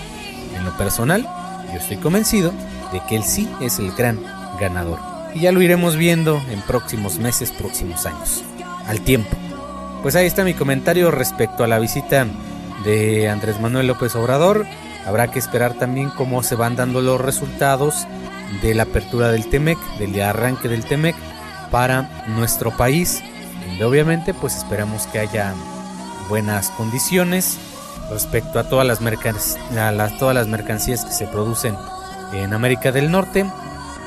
En 0.56 0.64
lo 0.64 0.76
personal, 0.76 1.26
yo 1.72 1.78
estoy 1.78 1.96
convencido 1.96 2.52
de 2.92 3.00
que 3.08 3.16
él 3.16 3.24
sí 3.24 3.48
es 3.60 3.78
el 3.78 3.92
gran 3.92 4.20
ganador. 4.60 4.98
Y 5.34 5.40
ya 5.40 5.52
lo 5.52 5.62
iremos 5.62 5.96
viendo 5.96 6.42
en 6.50 6.60
próximos 6.62 7.18
meses, 7.18 7.50
próximos 7.50 8.04
años. 8.06 8.42
Al 8.86 9.00
tiempo. 9.00 9.30
Pues 10.02 10.16
ahí 10.16 10.26
está 10.26 10.44
mi 10.44 10.54
comentario 10.54 11.10
respecto 11.10 11.64
a 11.64 11.68
la 11.68 11.78
visita 11.78 12.26
de 12.84 13.28
Andrés 13.28 13.60
Manuel 13.60 13.86
López 13.86 14.14
Obrador. 14.16 14.66
Habrá 15.06 15.28
que 15.28 15.38
esperar 15.38 15.74
también 15.74 16.10
cómo 16.10 16.42
se 16.42 16.54
van 16.54 16.76
dando 16.76 17.00
los 17.00 17.20
resultados 17.20 18.06
de 18.60 18.74
la 18.74 18.82
apertura 18.82 19.30
del 19.30 19.48
TEMEC, 19.48 19.78
del 19.98 20.20
arranque 20.20 20.68
del 20.68 20.84
TEMEC 20.84 21.16
para 21.70 22.24
nuestro 22.28 22.76
país. 22.76 23.22
Y 23.76 23.82
obviamente 23.82 24.34
pues 24.34 24.56
esperamos 24.56 25.06
que 25.06 25.18
haya 25.18 25.54
buenas 26.28 26.70
condiciones 26.70 27.58
respecto 28.10 28.58
a 28.58 28.64
todas 28.64 28.86
las, 28.86 29.00
a 29.00 30.18
todas 30.18 30.34
las 30.34 30.46
mercancías 30.46 31.04
que 31.04 31.12
se 31.12 31.26
producen 31.26 31.76
en 32.32 32.52
América 32.52 32.92
del 32.92 33.10
Norte 33.10 33.46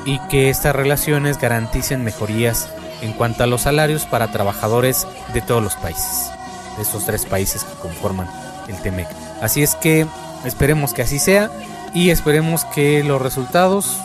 y 0.05 0.19
que 0.29 0.49
estas 0.49 0.75
relaciones 0.75 1.39
garanticen 1.39 2.03
mejorías 2.03 2.69
en 3.01 3.13
cuanto 3.13 3.43
a 3.43 3.47
los 3.47 3.61
salarios 3.61 4.05
para 4.05 4.31
trabajadores 4.31 5.07
de 5.33 5.41
todos 5.41 5.63
los 5.63 5.75
países, 5.75 6.31
de 6.77 6.83
esos 6.83 7.05
tres 7.05 7.25
países 7.25 7.63
que 7.63 7.73
conforman 7.81 8.29
el 8.67 8.81
TEMEC. 8.81 9.07
Así 9.41 9.63
es 9.63 9.75
que 9.75 10.05
esperemos 10.45 10.93
que 10.93 11.01
así 11.01 11.19
sea 11.19 11.49
y 11.93 12.09
esperemos 12.09 12.65
que 12.65 13.03
los 13.03 13.21
resultados 13.21 13.97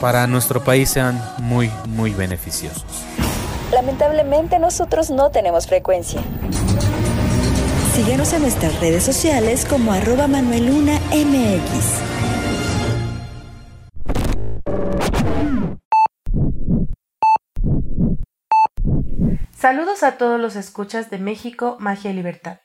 para 0.00 0.26
nuestro 0.26 0.62
país 0.62 0.90
sean 0.90 1.22
muy, 1.38 1.70
muy 1.86 2.12
beneficiosos. 2.12 2.84
Lamentablemente 3.72 4.58
nosotros 4.58 5.10
no 5.10 5.30
tenemos 5.30 5.66
frecuencia. 5.66 6.20
Síguenos 7.94 8.32
en 8.32 8.42
nuestras 8.42 8.80
redes 8.80 9.04
sociales 9.04 9.64
como 9.64 9.92
arroba 9.92 10.26
Manueluna 10.26 10.98
MX. 11.12 12.10
Saludos 19.56 20.02
a 20.02 20.16
todos 20.16 20.40
los 20.40 20.56
escuchas 20.56 21.10
de 21.10 21.18
México, 21.18 21.76
Magia 21.78 22.10
y 22.10 22.14
Libertad. 22.14 22.60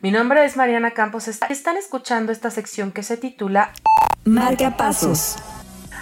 Mi 0.00 0.10
nombre 0.10 0.44
es 0.44 0.56
Mariana 0.56 0.92
Campos. 0.92 1.28
Están 1.28 1.76
escuchando 1.76 2.32
esta 2.32 2.50
sección 2.50 2.90
que 2.90 3.02
se 3.04 3.16
titula 3.16 3.72
Marca 4.24 4.76
Pasos. 4.76 5.36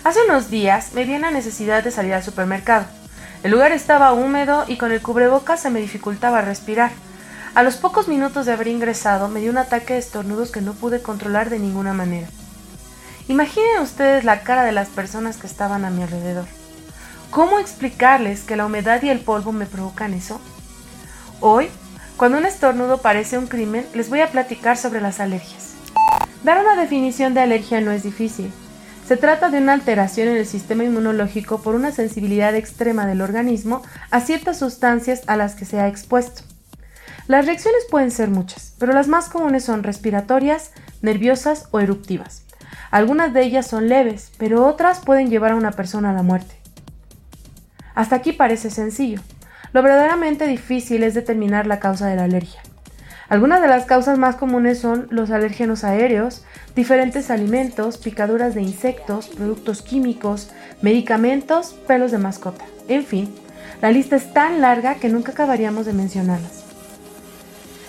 Hace 0.05 0.21
unos 0.25 0.49
días 0.49 0.95
me 0.95 1.05
vi 1.05 1.15
en 1.15 1.23
la 1.23 1.31
necesidad 1.31 1.85
de 1.85 1.91
salir 1.91 2.15
al 2.15 2.23
supermercado. 2.23 3.00
El 3.43 3.53
lugar 3.53 3.73
estaba 3.73 4.13
húmedo 4.13 4.65
y 4.69 4.77
con 4.77 4.93
el 4.93 5.01
cubrebocas 5.01 5.61
se 5.61 5.71
me 5.71 5.81
dificultaba 5.81 6.43
respirar. 6.43 6.91
A 7.55 7.63
los 7.63 7.77
pocos 7.77 8.07
minutos 8.07 8.45
de 8.45 8.53
haber 8.53 8.69
ingresado 8.69 9.29
me 9.29 9.41
dio 9.41 9.51
un 9.51 9.57
ataque 9.57 9.95
de 9.95 9.99
estornudos 9.99 10.51
que 10.51 10.61
no 10.61 10.75
pude 10.75 11.01
controlar 11.01 11.49
de 11.49 11.59
ninguna 11.59 11.95
manera. 11.95 12.29
Imaginen 13.29 13.81
ustedes 13.81 14.25
la 14.25 14.43
cara 14.43 14.63
de 14.63 14.73
las 14.73 14.89
personas 14.89 15.39
que 15.39 15.47
estaban 15.47 15.87
a 15.87 15.91
mi 15.91 16.03
alrededor. 16.03 16.45
¿Cómo 17.31 17.59
explicarles 17.59 18.43
que 18.43 18.57
la 18.57 18.67
humedad 18.67 19.03
y 19.03 19.09
el 19.09 19.21
polvo 19.21 19.53
me 19.53 19.65
provocan 19.65 20.13
eso? 20.13 20.39
Hoy, 21.41 21.71
cuando 22.19 22.37
un 22.37 22.45
estornudo 22.45 22.99
parece 22.99 23.39
un 23.39 23.47
crimen, 23.47 23.87
les 23.95 24.11
voy 24.11 24.21
a 24.21 24.31
platicar 24.31 24.77
sobre 24.77 25.01
las 25.01 25.19
alergias. 25.19 25.71
Dar 26.45 26.61
una 26.61 26.77
definición 26.79 27.33
de 27.33 27.41
alergia 27.41 27.81
no 27.81 27.91
es 27.91 28.03
difícil. 28.03 28.53
Se 29.11 29.17
trata 29.17 29.51
de 29.51 29.59
una 29.59 29.73
alteración 29.73 30.29
en 30.29 30.37
el 30.37 30.47
sistema 30.47 30.85
inmunológico 30.85 31.63
por 31.63 31.75
una 31.75 31.91
sensibilidad 31.91 32.55
extrema 32.55 33.07
del 33.07 33.23
organismo 33.23 33.83
a 34.13 34.21
ciertas 34.21 34.61
sustancias 34.61 35.23
a 35.27 35.37
las 35.37 35.57
que 35.57 35.65
se 35.65 35.81
ha 35.81 35.89
expuesto. 35.89 36.43
Las 37.27 37.45
reacciones 37.45 37.83
pueden 37.91 38.13
ser 38.13 38.31
muchas, 38.31 38.77
pero 38.79 38.93
las 38.93 39.09
más 39.09 39.29
comunes 39.29 39.65
son 39.65 39.83
respiratorias, 39.83 40.71
nerviosas 41.03 41.67
o 41.73 41.81
eruptivas. 41.81 42.45
Algunas 42.93 43.33
de 43.33 43.43
ellas 43.43 43.67
son 43.67 43.89
leves, 43.89 44.31
pero 44.39 44.65
otras 44.65 45.01
pueden 45.01 45.29
llevar 45.29 45.51
a 45.51 45.57
una 45.57 45.73
persona 45.73 46.11
a 46.11 46.15
la 46.15 46.23
muerte. 46.23 46.55
Hasta 47.97 48.15
aquí 48.15 48.31
parece 48.31 48.71
sencillo. 48.71 49.21
Lo 49.73 49.83
verdaderamente 49.83 50.47
difícil 50.47 51.03
es 51.03 51.15
determinar 51.15 51.67
la 51.67 51.81
causa 51.81 52.07
de 52.07 52.15
la 52.15 52.23
alergia. 52.23 52.63
Algunas 53.31 53.63
de 53.63 53.69
las 53.69 53.85
causas 53.85 54.19
más 54.19 54.35
comunes 54.35 54.81
son 54.81 55.07
los 55.11 55.31
alérgenos 55.31 55.85
aéreos, 55.85 56.43
diferentes 56.75 57.31
alimentos, 57.31 57.97
picaduras 57.97 58.57
de 58.57 58.63
insectos, 58.63 59.29
productos 59.29 59.83
químicos, 59.83 60.51
medicamentos, 60.83 61.77
pelos 61.87 62.11
de 62.11 62.19
mascota. 62.19 62.65
En 62.89 63.05
fin, 63.05 63.33
la 63.81 63.93
lista 63.93 64.17
es 64.17 64.33
tan 64.33 64.61
larga 64.61 64.97
que 64.97 65.09
nunca 65.09 65.31
acabaríamos 65.31 65.87
de 65.87 65.93
mencionarlas. 65.93 66.65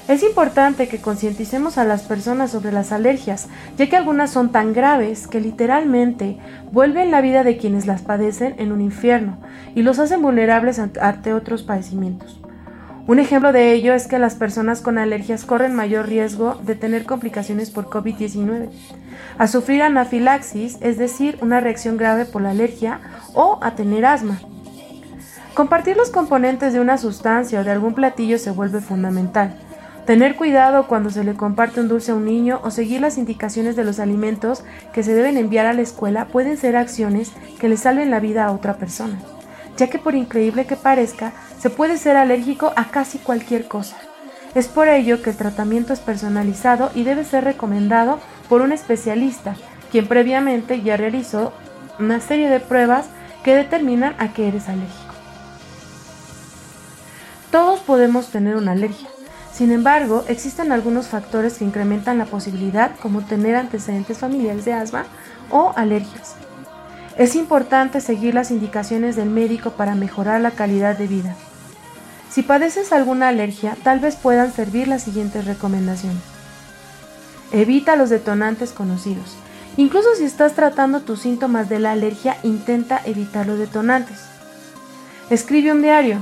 Es 0.08 0.22
importante 0.22 0.88
que 0.88 1.02
concienticemos 1.02 1.80
a 1.80 1.86
las 1.86 2.04
personas 2.04 2.52
sobre 2.52 2.72
las 2.72 2.92
alergias, 2.92 3.48
ya 3.78 3.90
que 3.90 3.98
algunas 3.98 4.30
son 4.30 4.52
tan 4.52 4.74
graves 4.74 5.28
que 5.28 5.42
literalmente 5.42 6.38
vuelven 6.72 7.10
la 7.10 7.22
vida 7.22 7.44
de 7.44 7.58
quienes 7.58 7.88
las 7.88 8.04
padecen 8.04 8.54
en 8.60 8.72
un 8.72 8.80
infierno 8.80 9.40
y 9.74 9.82
los 9.82 9.98
hacen 9.98 10.22
vulnerables 10.22 10.78
ante 10.78 11.34
otros 11.34 11.64
padecimientos. 11.64 12.40
Un 13.12 13.20
ejemplo 13.20 13.52
de 13.52 13.74
ello 13.74 13.94
es 13.94 14.08
que 14.08 14.20
las 14.20 14.36
personas 14.36 14.80
con 14.80 14.98
alergias 14.98 15.44
corren 15.44 15.76
mayor 15.76 16.08
riesgo 16.08 16.56
de 16.64 16.76
tener 16.76 17.04
complicaciones 17.04 17.70
por 17.70 17.88
COVID-19, 17.88 18.70
a 19.38 19.48
sufrir 19.48 19.84
anafilaxis, 19.84 20.78
es 20.80 20.98
decir, 20.98 21.38
una 21.42 21.60
reacción 21.60 21.98
grave 21.98 22.24
por 22.24 22.42
la 22.42 22.52
alergia, 22.52 23.02
o 23.34 23.60
a 23.62 23.76
tener 23.76 24.06
asma. 24.06 24.40
Compartir 25.56 25.98
los 25.98 26.10
componentes 26.10 26.72
de 26.72 26.80
una 26.80 26.98
sustancia 26.98 27.60
o 27.60 27.66
de 27.66 27.72
algún 27.72 27.96
platillo 27.96 28.40
se 28.40 28.52
vuelve 28.52 28.80
fundamental. 28.80 29.56
Tener 30.06 30.38
cuidado 30.38 30.88
cuando 30.88 31.10
se 31.10 31.26
le 31.26 31.34
comparte 31.34 31.82
un 31.82 31.90
dulce 31.90 32.14
a 32.14 32.16
un 32.16 32.24
niño 32.24 32.62
o 32.64 32.72
seguir 32.72 33.02
las 33.02 33.18
indicaciones 33.18 33.76
de 33.76 33.84
los 33.84 34.00
alimentos 34.00 34.64
que 34.94 35.04
se 35.04 35.14
deben 35.14 35.36
enviar 35.36 35.66
a 35.66 35.74
la 35.74 35.82
escuela 35.82 36.28
pueden 36.28 36.56
ser 36.56 36.78
acciones 36.78 37.34
que 37.60 37.68
le 37.68 37.76
salven 37.76 38.10
la 38.10 38.22
vida 38.22 38.46
a 38.46 38.54
otra 38.54 38.78
persona, 38.78 39.20
ya 39.78 39.88
que 39.88 40.00
por 40.00 40.16
increíble 40.16 40.66
que 40.66 40.76
parezca, 40.76 41.34
se 41.60 41.70
puede 41.70 41.98
ser 41.98 42.18
alérgico 42.18 42.74
a 42.76 42.86
casi 42.86 43.18
cualquier 43.18 43.68
cosa. 43.68 43.98
Es 44.56 44.68
por 44.68 44.88
ello 44.88 45.22
que 45.22 45.30
el 45.30 45.38
tratamiento 45.38 45.94
es 45.94 46.00
personalizado 46.00 46.92
y 46.94 47.04
debe 47.04 47.24
ser 47.24 47.44
recomendado 47.44 48.20
por 48.50 48.62
un 48.62 48.72
especialista, 48.72 49.56
quien 49.92 50.08
previamente 50.08 50.82
ya 50.82 50.98
realizó 50.98 51.54
una 52.00 52.20
serie 52.20 52.50
de 52.50 52.60
pruebas 52.60 53.06
que 53.44 53.56
determinan 53.56 54.16
a 54.20 54.34
qué 54.34 54.48
eres 54.48 54.68
alérgico. 54.68 55.14
Todos 57.50 57.80
podemos 57.82 58.30
tener 58.30 58.56
una 58.56 58.72
alergia, 58.72 59.10
sin 59.62 59.72
embargo, 59.72 60.24
existen 60.28 60.72
algunos 60.72 61.08
factores 61.08 61.58
que 61.58 61.66
incrementan 61.66 62.18
la 62.18 62.26
posibilidad, 62.26 62.96
como 63.00 63.22
tener 63.22 63.56
antecedentes 63.56 64.18
familiares 64.18 64.66
de 64.66 64.74
asma 64.74 65.06
o 65.50 65.74
alergias. 65.76 66.41
Es 67.18 67.36
importante 67.36 68.00
seguir 68.00 68.34
las 68.34 68.52
indicaciones 68.52 69.16
del 69.16 69.30
médico 69.30 69.72
para 69.72 69.96
mejorar 69.96 70.40
la 70.42 70.52
calidad 70.52 70.98
de 70.98 71.08
vida. 71.08 71.36
Si 72.30 72.42
padeces 72.42 72.94
alguna 72.94 73.28
alergia, 73.28 73.76
tal 73.84 74.00
vez 74.00 74.16
puedan 74.16 74.54
servir 74.54 74.88
las 74.88 75.04
siguientes 75.04 75.46
recomendaciones. 75.46 76.22
Evita 77.52 77.98
los 77.98 78.10
detonantes 78.10 78.72
conocidos. 78.72 79.36
Incluso 79.76 80.16
si 80.16 80.24
estás 80.24 80.54
tratando 80.54 81.02
tus 81.02 81.22
síntomas 81.22 81.68
de 81.68 81.80
la 81.80 81.92
alergia, 81.92 82.38
intenta 82.44 83.02
evitar 83.04 83.46
los 83.46 83.60
detonantes. 83.60 84.20
Escribe 85.30 85.74
un 85.74 85.82
diario. 85.82 86.20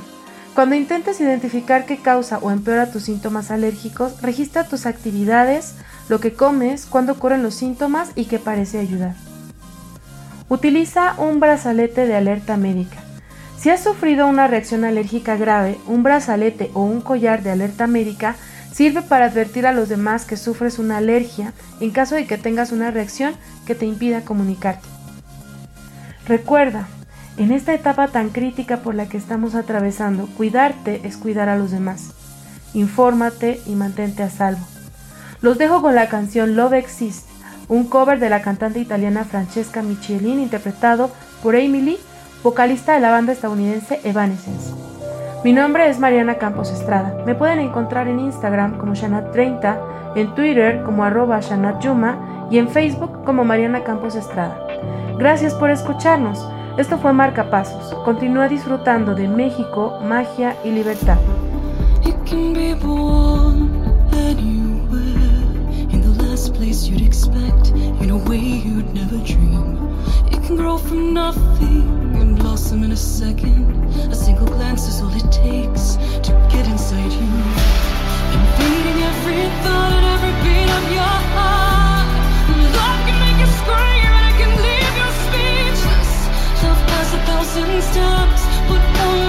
Cuando 0.56 0.76
intentes 0.76 1.22
identificar 1.22 1.86
qué 1.86 1.98
causa 1.98 2.40
o 2.40 2.50
empeora 2.50 2.92
tus 2.92 3.04
síntomas 3.04 3.52
alérgicos, 3.52 4.20
registra 4.24 4.68
tus 4.68 4.88
actividades, 4.88 5.76
lo 6.10 6.20
que 6.20 6.34
comes, 6.34 6.88
cuándo 6.88 7.14
ocurren 7.14 7.44
los 7.44 7.54
síntomas 7.54 8.10
y 8.16 8.26
qué 8.26 8.40
parece 8.40 8.80
ayudar. 8.80 9.14
Utiliza 10.50 11.14
un 11.20 11.40
brazalete 11.40 12.08
de 12.08 12.16
alerta 12.16 12.58
médica. 12.58 12.98
Si 13.60 13.70
has 13.70 13.84
sufrido 13.84 14.26
una 14.26 14.48
reacción 14.48 14.84
alérgica 14.84 15.38
grave, 15.38 15.78
un 15.86 16.02
brazalete 16.02 16.72
o 16.74 16.82
un 16.82 17.02
collar 17.02 17.44
de 17.44 17.52
alerta 17.52 17.86
médica 17.86 18.36
sirve 18.72 19.04
para 19.04 19.26
advertir 19.26 19.68
a 19.68 19.74
los 19.74 19.90
demás 19.90 20.26
que 20.26 20.38
sufres 20.38 20.80
una 20.80 20.98
alergia 20.98 21.54
en 21.80 21.92
caso 21.92 22.16
de 22.16 22.26
que 22.26 22.40
tengas 22.40 22.72
una 22.72 22.90
reacción 22.90 23.36
que 23.68 23.76
te 23.76 23.86
impida 23.86 24.26
comunicarte. 24.26 24.88
Recuerda, 26.26 26.88
en 27.38 27.52
esta 27.52 27.76
etapa 27.76 28.08
tan 28.08 28.30
crítica 28.30 28.78
por 28.78 28.96
la 28.96 29.08
que 29.08 29.18
estamos 29.18 29.54
atravesando, 29.54 30.28
cuidarte 30.36 31.02
es 31.04 31.18
cuidar 31.18 31.48
a 31.50 31.58
los 31.58 31.70
demás. 31.70 32.14
Infórmate 32.74 33.62
y 33.68 33.76
mantente 33.76 34.24
a 34.24 34.32
salvo. 34.32 34.66
Los 35.42 35.60
dejo 35.60 35.84
con 35.84 35.94
la 35.94 36.10
canción 36.10 36.56
Love 36.56 36.74
Exists, 36.74 37.26
un 37.70 37.88
cover 37.88 38.20
de 38.20 38.30
la 38.30 38.42
cantante 38.42 38.80
italiana 38.80 39.24
Francesca 39.24 39.82
Michelin 39.82 40.40
interpretado 40.40 41.12
por 41.42 41.56
Amy 41.56 41.82
Lee, 41.82 41.98
vocalista 42.44 42.94
de 42.94 43.00
la 43.00 43.12
banda 43.12 43.32
estadounidense 43.32 44.02
Evanescence. 44.04 44.74
Mi 45.44 45.54
nombre 45.54 45.88
es 45.88 46.00
Mariana 46.00 46.36
Campos 46.36 46.72
Estrada. 46.72 47.24
Me 47.26 47.36
pueden 47.36 47.60
encontrar 47.60 48.08
en 48.08 48.20
Instagram 48.20 48.78
como 48.78 48.94
Shanat30, 48.94 49.78
en 50.16 50.36
Twitter 50.36 50.84
como 50.84 51.04
arroba 51.04 51.40
ShanatYuma 51.40 52.48
y 52.52 52.58
en 52.58 52.68
Facebook 52.68 53.24
como 53.24 53.46
Mariana 53.46 53.84
Campos 53.84 54.16
Estrada. 54.16 54.60
Gracias 55.18 55.54
por 55.54 55.70
escucharnos. 55.70 56.46
Esto 56.78 56.98
fue 56.98 57.14
Marca 57.14 57.50
Pasos. 57.50 57.94
Continúa 58.04 58.50
disfrutando 58.50 59.14
de 59.14 59.28
México, 59.28 60.00
magia 60.04 60.56
y 60.64 60.72
libertad. 60.72 61.18
You'd 66.88 67.02
expect, 67.02 67.70
in 68.02 68.10
a 68.10 68.18
way 68.30 68.38
you'd 68.38 68.94
never 68.94 69.18
dream. 69.18 69.78
It 70.28 70.42
can 70.44 70.56
grow 70.56 70.78
from 70.78 71.14
nothing 71.14 72.16
and 72.16 72.38
blossom 72.38 72.84
in 72.84 72.92
a 72.92 72.96
second. 72.96 73.66
A 74.12 74.16
single 74.16 74.46
glance 74.46 74.88
is 74.88 75.02
all 75.02 75.14
it 75.16 75.32
takes 75.32 75.96
to 76.26 76.32
get 76.52 76.68
inside 76.68 77.12
you. 77.12 77.30
Invading 78.38 79.00
every 79.12 79.44
thought 79.64 79.94
and 79.98 80.06
every 80.16 80.34
beat 80.44 80.70
of 80.80 80.86
your 80.98 81.18
heart. 81.36 82.10
Love 82.78 83.02
can 83.08 83.18
make 83.24 83.40
you 83.44 83.50
scream. 83.60 84.12
And 84.18 84.26
it 84.30 84.36
can 84.42 84.52
leave 84.66 84.96
you 85.02 85.10
speechless. 85.26 86.12
Love 86.64 86.82
has 86.94 87.10
a 87.14 87.22
thousand 87.28 87.82
steps, 87.82 88.44
but 88.70 88.82
only 89.06 89.29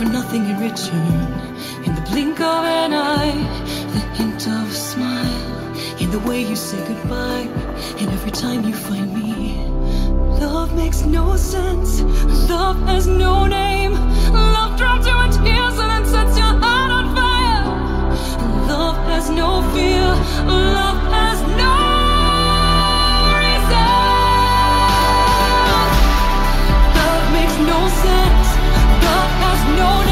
for 0.00 0.06
nothing 0.06 0.46
in 0.46 0.58
return. 0.58 1.28
In 1.84 1.94
the 1.94 2.00
blink 2.10 2.40
of 2.40 2.64
an 2.64 2.94
eye, 2.94 3.36
the 3.92 4.00
hint 4.16 4.46
of 4.46 4.66
a 4.66 4.78
smile. 4.90 6.00
In 6.00 6.10
the 6.10 6.20
way 6.20 6.40
you 6.40 6.56
say 6.56 6.78
goodbye, 6.88 7.46
and 7.98 8.08
every 8.16 8.30
time 8.30 8.64
you 8.64 8.74
find 8.74 9.12
me. 9.12 9.56
Love 10.40 10.74
makes 10.74 11.02
no 11.02 11.36
sense. 11.36 12.00
Love 12.48 12.78
has 12.88 13.06
no 13.06 13.46
name. 13.46 13.92
Love 14.32 14.78
drops 14.78 15.06
you 15.06 15.16
in 15.24 15.30
tears 15.32 15.76
and 15.82 15.90
then 15.92 16.04
sets 16.06 16.38
your 16.38 16.54
heart 16.64 16.90
on 16.98 17.06
fire. 17.14 17.64
Love 18.72 18.96
has 19.12 19.28
no 19.28 19.50
fear. 19.74 20.06
Love 20.78 21.09
don't 29.80 30.09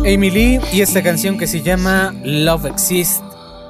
Amy 0.00 0.30
Lee 0.30 0.60
y 0.72 0.80
esta 0.80 1.02
canción 1.02 1.36
que 1.36 1.46
se 1.46 1.60
llama 1.60 2.12
Love 2.24 2.64
Exists. 2.64 3.22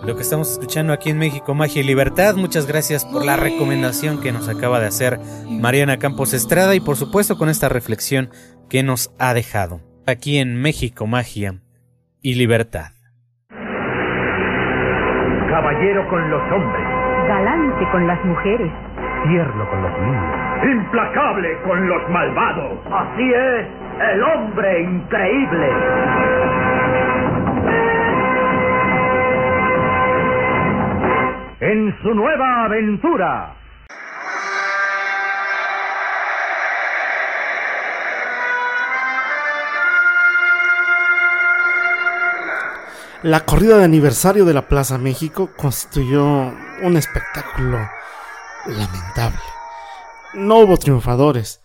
Lo 0.06 0.14
que 0.14 0.22
estamos 0.22 0.52
escuchando 0.52 0.92
aquí 0.92 1.10
en 1.10 1.18
México, 1.18 1.54
Magia 1.54 1.82
y 1.82 1.84
Libertad. 1.84 2.36
Muchas 2.36 2.68
gracias 2.68 3.04
por 3.04 3.24
la 3.24 3.36
recomendación 3.36 4.20
que 4.20 4.30
nos 4.30 4.48
acaba 4.48 4.78
de 4.78 4.86
hacer 4.86 5.18
Mariana 5.48 5.98
Campos 5.98 6.32
Estrada 6.32 6.76
y 6.76 6.80
por 6.80 6.94
supuesto 6.94 7.36
con 7.36 7.48
esta 7.48 7.68
reflexión 7.68 8.30
que 8.68 8.84
nos 8.84 9.12
ha 9.18 9.34
dejado 9.34 9.80
aquí 10.06 10.38
en 10.38 10.54
México, 10.62 11.08
Magia 11.08 11.54
y 12.22 12.36
Libertad. 12.36 12.92
Caballero 15.50 16.08
con 16.08 16.30
los 16.30 16.42
hombres. 16.52 16.86
Galante 17.26 17.90
con 17.90 18.06
las 18.06 18.24
mujeres. 18.24 18.70
Tierno 19.26 19.68
con 19.68 19.82
los 19.82 19.92
niños. 19.98 20.34
Implacable 20.62 21.48
con 21.66 21.88
los 21.88 22.08
malvados. 22.08 22.78
Así 22.86 23.32
es 23.34 23.89
el 24.00 24.22
hombre 24.22 24.82
increíble. 24.82 25.68
En 31.60 31.94
su 32.02 32.14
nueva 32.14 32.64
aventura. 32.64 33.56
La 43.22 43.44
corrida 43.44 43.76
de 43.76 43.84
aniversario 43.84 44.46
de 44.46 44.54
la 44.54 44.66
Plaza 44.66 44.96
México 44.96 45.50
constituyó 45.54 46.24
un 46.24 46.96
espectáculo 46.96 47.78
lamentable. 48.66 49.40
No 50.32 50.60
hubo 50.60 50.78
triunfadores, 50.78 51.59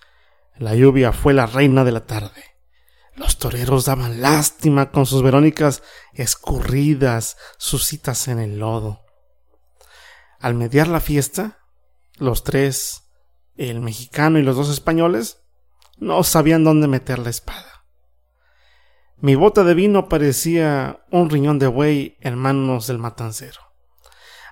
la 0.58 0.76
lluvia 0.76 1.12
fue 1.12 1.34
la 1.34 1.46
reina 1.46 1.84
de 1.84 1.92
la 1.92 2.06
tarde. 2.06 2.44
Los 3.16 3.38
toreros 3.38 3.86
daban 3.86 4.22
lástima 4.22 4.92
con 4.92 5.06
sus 5.06 5.24
Verónicas 5.24 5.84
escurridas, 6.14 7.38
sus 7.58 7.86
citas 7.86 8.28
en 8.28 8.40
el 8.40 8.60
lodo. 8.60 9.06
Al 10.40 10.54
mediar 10.54 10.88
la 10.88 11.00
fiesta, 11.00 11.60
los 12.18 12.44
tres, 12.44 13.10
el 13.56 13.82
mexicano 13.82 14.38
y 14.38 14.44
los 14.44 14.56
dos 14.56 14.70
españoles, 14.70 15.42
no 15.98 16.24
sabían 16.24 16.64
dónde 16.64 16.88
meter 16.88 17.20
la 17.20 17.30
espada. 17.30 17.86
Mi 19.18 19.36
bota 19.36 19.64
de 19.64 19.74
vino 19.74 20.10
parecía 20.10 21.06
un 21.10 21.30
riñón 21.30 21.58
de 21.58 21.68
buey 21.68 22.18
en 22.20 22.38
manos 22.38 22.88
del 22.88 22.98
matancero. 22.98 23.62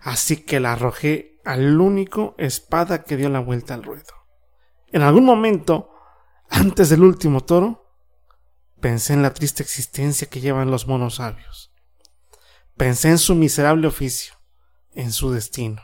Así 0.02 0.44
que 0.44 0.62
la 0.62 0.74
arrojé 0.74 1.40
al 1.44 1.80
único 1.80 2.34
espada 2.38 3.04
que 3.04 3.18
dio 3.18 3.30
la 3.30 3.40
vuelta 3.40 3.74
al 3.74 3.84
ruedo. 3.84 4.14
En 4.88 5.02
algún 5.02 5.26
momento 5.26 5.93
antes 6.54 6.90
del 6.90 7.04
último 7.04 7.42
toro, 7.42 7.98
pensé 8.80 9.14
en 9.14 9.24
la 9.24 9.34
triste 9.34 9.64
existencia 9.64 10.30
que 10.30 10.40
llevan 10.40 10.70
los 10.70 10.88
monos 10.88 11.16
sabios. 11.16 11.74
Pensé 12.78 13.10
en 13.10 13.18
su 13.18 13.34
miserable 13.34 13.88
oficio, 13.88 14.36
en 14.94 15.12
su 15.12 15.32
destino. 15.32 15.82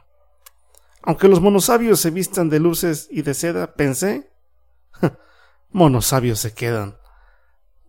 Aunque 1.01 1.27
los 1.27 1.41
monosabios 1.41 1.99
se 1.99 2.11
vistan 2.11 2.49
de 2.49 2.59
luces 2.59 3.07
y 3.09 3.23
de 3.23 3.33
seda, 3.33 3.73
pensé, 3.73 4.31
monosabios 5.71 6.39
se 6.39 6.53
quedan. 6.53 6.97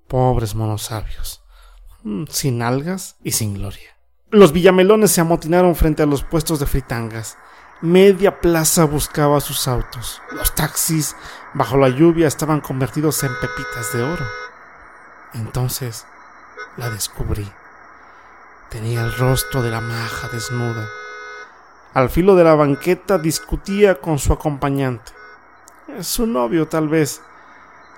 Pobres 0.08 0.54
monosabios, 0.54 1.44
mm, 2.02 2.24
sin 2.30 2.62
algas 2.62 3.16
y 3.22 3.32
sin 3.32 3.54
gloria. 3.54 3.90
Los 4.30 4.52
villamelones 4.52 5.10
se 5.10 5.20
amotinaron 5.20 5.76
frente 5.76 6.02
a 6.02 6.06
los 6.06 6.24
puestos 6.24 6.60
de 6.60 6.66
fritangas. 6.66 7.36
Media 7.82 8.40
plaza 8.40 8.84
buscaba 8.84 9.40
sus 9.40 9.68
autos. 9.68 10.22
Los 10.32 10.54
taxis, 10.54 11.16
bajo 11.54 11.76
la 11.76 11.88
lluvia, 11.88 12.28
estaban 12.28 12.60
convertidos 12.60 13.22
en 13.22 13.32
pepitas 13.40 13.92
de 13.92 14.02
oro. 14.02 14.24
Entonces 15.34 16.06
la 16.76 16.90
descubrí. 16.90 17.50
Tenía 18.68 19.02
el 19.02 19.12
rostro 19.16 19.62
de 19.62 19.70
la 19.70 19.80
maja 19.80 20.28
desnuda. 20.28 20.88
Al 21.92 22.08
filo 22.08 22.36
de 22.36 22.44
la 22.44 22.54
banqueta 22.54 23.18
discutía 23.18 23.96
con 23.96 24.18
su 24.18 24.32
acompañante. 24.32 25.12
Su 26.00 26.26
novio, 26.26 26.68
tal 26.68 26.88
vez, 26.88 27.20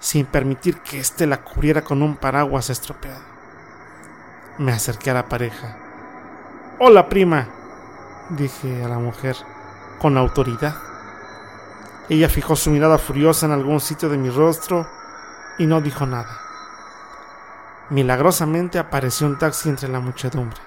sin 0.00 0.24
permitir 0.24 0.80
que 0.80 0.98
éste 0.98 1.26
la 1.26 1.42
cubriera 1.42 1.82
con 1.82 2.02
un 2.02 2.16
paraguas 2.16 2.70
estropeado. 2.70 3.22
Me 4.58 4.72
acerqué 4.72 5.10
a 5.10 5.14
la 5.14 5.28
pareja. 5.28 5.76
Hola, 6.78 7.08
prima, 7.08 7.48
dije 8.30 8.82
a 8.82 8.88
la 8.88 8.98
mujer 8.98 9.36
con 10.00 10.16
autoridad. 10.16 10.91
Ella 12.08 12.28
fijó 12.28 12.56
su 12.56 12.70
mirada 12.70 12.98
furiosa 12.98 13.46
en 13.46 13.52
algún 13.52 13.80
sitio 13.80 14.08
de 14.08 14.18
mi 14.18 14.28
rostro 14.28 14.88
y 15.58 15.66
no 15.66 15.80
dijo 15.80 16.04
nada. 16.04 16.38
Milagrosamente 17.90 18.78
apareció 18.78 19.26
un 19.26 19.38
taxi 19.38 19.68
entre 19.68 19.88
la 19.88 20.00
muchedumbre. 20.00 20.60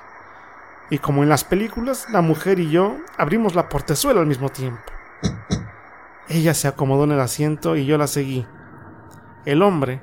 Y 0.89 0.99
como 0.99 1.23
en 1.23 1.29
las 1.29 1.43
películas, 1.43 2.07
la 2.11 2.21
mujer 2.21 2.59
y 2.59 2.69
yo 2.69 2.95
abrimos 3.17 3.53
la 3.53 3.67
portezuela 3.67 4.21
al 4.21 4.27
mismo 4.27 4.49
tiempo. 4.49 4.81
Ella 6.29 6.53
se 6.53 6.67
acomodó 6.67 7.03
en 7.03 7.11
el 7.11 7.19
asiento 7.19 7.75
y 7.75 7.85
yo 7.85 7.97
la 7.97 8.07
seguí. 8.07 8.47
El 9.45 9.61
hombre, 9.61 10.01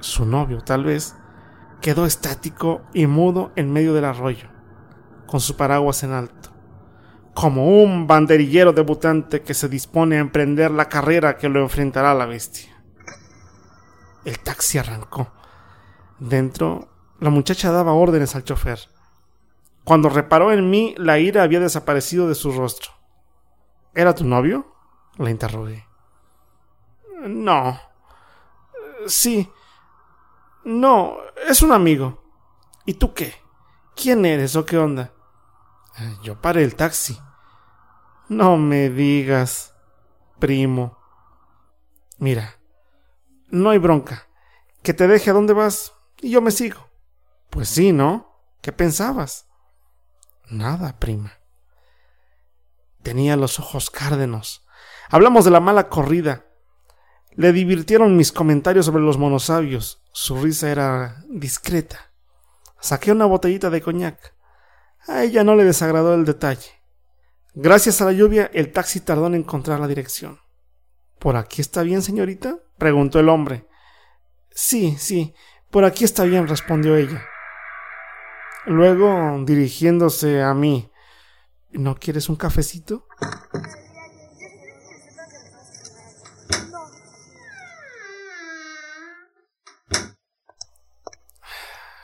su 0.00 0.26
novio 0.26 0.62
tal 0.62 0.84
vez, 0.84 1.14
quedó 1.80 2.06
estático 2.06 2.82
y 2.92 3.06
mudo 3.06 3.52
en 3.56 3.72
medio 3.72 3.94
del 3.94 4.06
arroyo, 4.06 4.48
con 5.26 5.40
su 5.40 5.56
paraguas 5.56 6.02
en 6.02 6.12
alto 6.12 6.53
como 7.34 7.82
un 7.82 8.06
banderillero 8.06 8.72
debutante 8.72 9.42
que 9.42 9.54
se 9.54 9.68
dispone 9.68 10.16
a 10.16 10.20
emprender 10.20 10.70
la 10.70 10.88
carrera 10.88 11.36
que 11.36 11.48
lo 11.48 11.60
enfrentará 11.60 12.12
a 12.12 12.14
la 12.14 12.26
bestia. 12.26 12.70
El 14.24 14.38
taxi 14.38 14.78
arrancó. 14.78 15.32
Dentro, 16.18 16.88
la 17.20 17.30
muchacha 17.30 17.72
daba 17.72 17.92
órdenes 17.92 18.36
al 18.36 18.44
chofer. 18.44 18.78
Cuando 19.82 20.08
reparó 20.08 20.52
en 20.52 20.70
mí, 20.70 20.94
la 20.96 21.18
ira 21.18 21.42
había 21.42 21.60
desaparecido 21.60 22.28
de 22.28 22.34
su 22.34 22.52
rostro. 22.52 22.92
¿Era 23.94 24.14
tu 24.14 24.24
novio? 24.24 24.74
La 25.18 25.30
interrogué. 25.30 25.86
No. 27.26 27.78
Sí. 29.06 29.50
No, 30.64 31.16
es 31.48 31.62
un 31.62 31.72
amigo. 31.72 32.22
¿Y 32.86 32.94
tú 32.94 33.12
qué? 33.12 33.34
¿Quién 33.94 34.24
eres 34.24 34.56
o 34.56 34.64
qué 34.64 34.78
onda? 34.78 35.13
Yo 36.22 36.40
paré 36.40 36.64
el 36.64 36.74
taxi. 36.74 37.18
No 38.28 38.56
me 38.56 38.90
digas. 38.90 39.74
primo. 40.38 40.98
Mira, 42.18 42.58
no 43.48 43.70
hay 43.70 43.78
bronca. 43.78 44.28
Que 44.82 44.92
te 44.94 45.06
deje 45.06 45.30
a 45.30 45.32
dónde 45.32 45.52
vas 45.52 45.92
y 46.20 46.30
yo 46.30 46.42
me 46.42 46.50
sigo. 46.50 46.90
Pues 47.50 47.68
sí, 47.68 47.92
¿no? 47.92 48.40
¿Qué 48.60 48.72
pensabas? 48.72 49.46
Nada, 50.50 50.98
prima. 50.98 51.32
Tenía 53.02 53.36
los 53.36 53.58
ojos 53.58 53.90
cárdenos. 53.90 54.66
Hablamos 55.08 55.44
de 55.44 55.50
la 55.50 55.60
mala 55.60 55.88
corrida. 55.88 56.46
Le 57.32 57.52
divirtieron 57.52 58.16
mis 58.16 58.32
comentarios 58.32 58.86
sobre 58.86 59.02
los 59.02 59.18
monosabios. 59.18 60.02
Su 60.12 60.40
risa 60.40 60.70
era 60.70 61.24
discreta. 61.28 62.12
Saqué 62.80 63.12
una 63.12 63.26
botellita 63.26 63.70
de 63.70 63.82
coñac. 63.82 64.33
A 65.06 65.22
ella 65.22 65.44
no 65.44 65.54
le 65.54 65.64
desagradó 65.64 66.14
el 66.14 66.24
detalle. 66.24 66.70
Gracias 67.54 68.00
a 68.00 68.06
la 68.06 68.12
lluvia, 68.12 68.50
el 68.52 68.72
taxi 68.72 69.00
tardó 69.00 69.26
en 69.26 69.34
encontrar 69.34 69.78
la 69.80 69.86
dirección. 69.86 70.40
¿Por 71.18 71.36
aquí 71.36 71.60
está 71.60 71.82
bien, 71.82 72.02
señorita? 72.02 72.58
preguntó 72.78 73.20
el 73.20 73.28
hombre. 73.28 73.66
Sí, 74.50 74.96
sí, 74.98 75.34
por 75.70 75.84
aquí 75.84 76.04
está 76.04 76.24
bien, 76.24 76.48
respondió 76.48 76.96
ella. 76.96 77.22
Luego, 78.66 79.42
dirigiéndose 79.44 80.42
a 80.42 80.54
mí, 80.54 80.90
¿no 81.70 81.96
quieres 81.96 82.28
un 82.28 82.36
cafecito? 82.36 83.06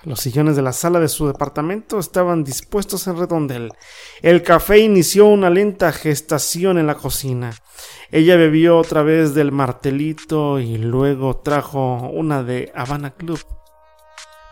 Los 0.02 0.20
sillones 0.20 0.56
de 0.56 0.62
la 0.62 0.72
sala 0.72 0.98
de 0.98 1.08
su 1.08 1.26
departamento 1.26 1.98
estaban 1.98 2.42
dispuestos 2.42 3.06
en 3.06 3.18
redondel. 3.18 3.72
El 4.22 4.42
café 4.42 4.78
inició 4.78 5.26
una 5.26 5.50
lenta 5.50 5.92
gestación 5.92 6.78
en 6.78 6.86
la 6.86 6.94
cocina. 6.94 7.52
Ella 8.10 8.36
bebió 8.36 8.78
otra 8.78 9.02
vez 9.02 9.34
del 9.34 9.52
martelito 9.52 10.58
y 10.58 10.78
luego 10.78 11.36
trajo 11.36 12.08
una 12.08 12.42
de 12.42 12.72
Habana 12.74 13.10
Club. 13.10 13.44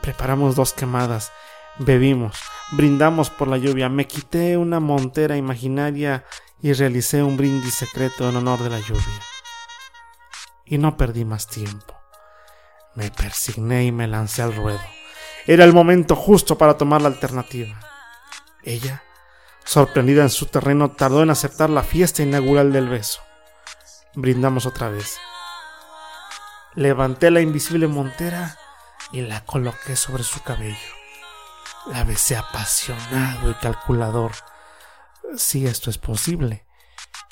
Preparamos 0.02 0.54
dos 0.54 0.74
quemadas, 0.74 1.32
bebimos, 1.78 2.38
brindamos 2.72 3.30
por 3.30 3.48
la 3.48 3.56
lluvia, 3.56 3.88
me 3.88 4.06
quité 4.06 4.58
una 4.58 4.80
montera 4.80 5.38
imaginaria 5.38 6.26
y 6.60 6.74
realicé 6.74 7.22
un 7.22 7.38
brindis 7.38 7.74
secreto 7.74 8.28
en 8.28 8.36
honor 8.36 8.62
de 8.62 8.70
la 8.70 8.80
lluvia. 8.80 9.22
Y 10.66 10.76
no 10.76 10.98
perdí 10.98 11.24
más 11.24 11.46
tiempo. 11.46 11.94
Me 12.94 13.10
persigné 13.10 13.86
y 13.86 13.92
me 13.92 14.06
lancé 14.06 14.42
al 14.42 14.54
ruedo. 14.54 14.97
Era 15.48 15.64
el 15.64 15.72
momento 15.72 16.14
justo 16.14 16.58
para 16.58 16.76
tomar 16.76 17.00
la 17.00 17.08
alternativa. 17.08 17.80
Ella, 18.64 19.02
sorprendida 19.64 20.20
en 20.20 20.28
su 20.28 20.44
terreno, 20.44 20.90
tardó 20.90 21.22
en 21.22 21.30
aceptar 21.30 21.70
la 21.70 21.82
fiesta 21.82 22.22
inaugural 22.22 22.70
del 22.70 22.86
beso. 22.90 23.22
Brindamos 24.14 24.66
otra 24.66 24.90
vez. 24.90 25.16
Levanté 26.74 27.30
la 27.30 27.40
invisible 27.40 27.88
montera 27.88 28.58
y 29.10 29.22
la 29.22 29.42
coloqué 29.46 29.96
sobre 29.96 30.22
su 30.22 30.42
cabello. 30.42 30.76
La 31.86 32.04
besé 32.04 32.36
apasionado 32.36 33.50
y 33.50 33.54
calculador. 33.54 34.32
Si 35.38 35.66
esto 35.66 35.88
es 35.88 35.96
posible. 35.96 36.66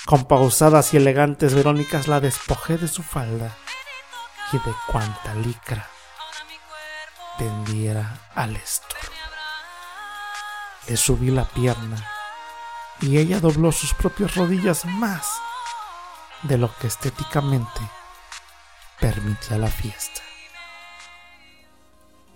Con 0.07 0.25
pausadas 0.25 0.95
y 0.95 0.97
elegantes 0.97 1.53
verónicas 1.53 2.09
la 2.09 2.21
despojé 2.21 2.79
de 2.79 2.89
su 2.89 3.03
falda 3.03 3.55
y 4.55 4.57
de 4.57 4.75
cuanta 4.91 5.35
licra 5.35 5.91
tendiera 7.39 8.31
al 8.35 8.57
estorbo. 8.57 9.15
Le 10.89 10.97
subí 10.97 11.31
la 11.31 11.45
pierna 11.45 12.05
y 13.01 13.19
ella 13.19 13.41
dobló 13.41 13.73
sus 13.73 13.93
propias 13.95 14.35
rodillas 14.35 14.85
más 14.85 15.27
de 16.43 16.59
lo 16.59 16.75
que 16.77 16.87
estéticamente 16.87 17.81
permitía 19.01 19.59
la 19.59 19.69
fiesta. 19.69 20.23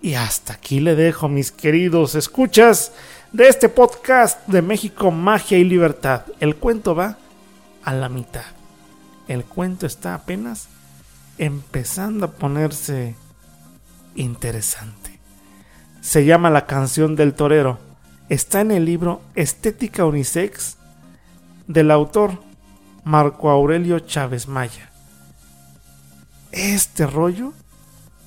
Y 0.01 0.15
hasta 0.15 0.53
aquí 0.53 0.79
le 0.79 0.95
dejo, 0.95 1.29
mis 1.29 1.51
queridos 1.51 2.15
escuchas 2.15 2.91
de 3.31 3.47
este 3.47 3.69
podcast 3.69 4.45
de 4.47 4.61
México, 4.61 5.11
Magia 5.11 5.57
y 5.57 5.63
Libertad. 5.63 6.23
El 6.39 6.55
cuento 6.55 6.95
va 6.95 7.17
a 7.83 7.93
la 7.93 8.09
mitad. 8.09 8.45
El 9.27 9.45
cuento 9.45 9.85
está 9.85 10.15
apenas 10.15 10.67
empezando 11.37 12.25
a 12.25 12.31
ponerse 12.31 13.15
interesante. 14.15 15.19
Se 16.01 16.25
llama 16.25 16.49
La 16.49 16.65
canción 16.65 17.15
del 17.15 17.33
torero. 17.33 17.79
Está 18.29 18.61
en 18.61 18.71
el 18.71 18.85
libro 18.85 19.21
Estética 19.35 20.05
Unisex 20.05 20.77
del 21.67 21.91
autor 21.91 22.39
Marco 23.03 23.49
Aurelio 23.49 23.99
Chávez 23.99 24.47
Maya. 24.47 24.89
Este 26.51 27.07
rollo 27.07 27.53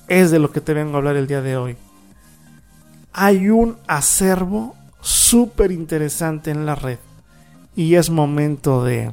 es 0.07 0.31
de 0.31 0.39
lo 0.39 0.51
que 0.51 0.61
te 0.61 0.73
vengo 0.73 0.95
a 0.95 0.97
hablar 0.97 1.15
el 1.15 1.27
día 1.27 1.41
de 1.41 1.57
hoy. 1.57 1.77
Hay 3.13 3.49
un 3.49 3.77
acervo 3.87 4.75
súper 5.01 5.71
interesante 5.71 6.51
en 6.51 6.65
la 6.65 6.75
red 6.75 6.99
y 7.75 7.95
es 7.95 8.09
momento 8.09 8.83
de, 8.83 9.11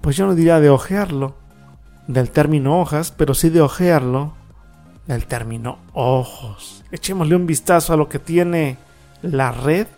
pues 0.00 0.16
yo 0.16 0.26
no 0.26 0.34
diría 0.34 0.60
de 0.60 0.70
ojearlo, 0.70 1.36
del 2.06 2.30
término 2.30 2.80
hojas, 2.80 3.12
pero 3.12 3.34
sí 3.34 3.50
de 3.50 3.60
ojearlo 3.60 4.32
del 5.08 5.26
término 5.26 5.78
ojos. 5.94 6.84
Echémosle 6.92 7.34
un 7.34 7.46
vistazo 7.46 7.92
a 7.92 7.96
lo 7.96 8.08
que 8.08 8.20
tiene 8.20 8.78
la 9.22 9.50
red. 9.50 9.88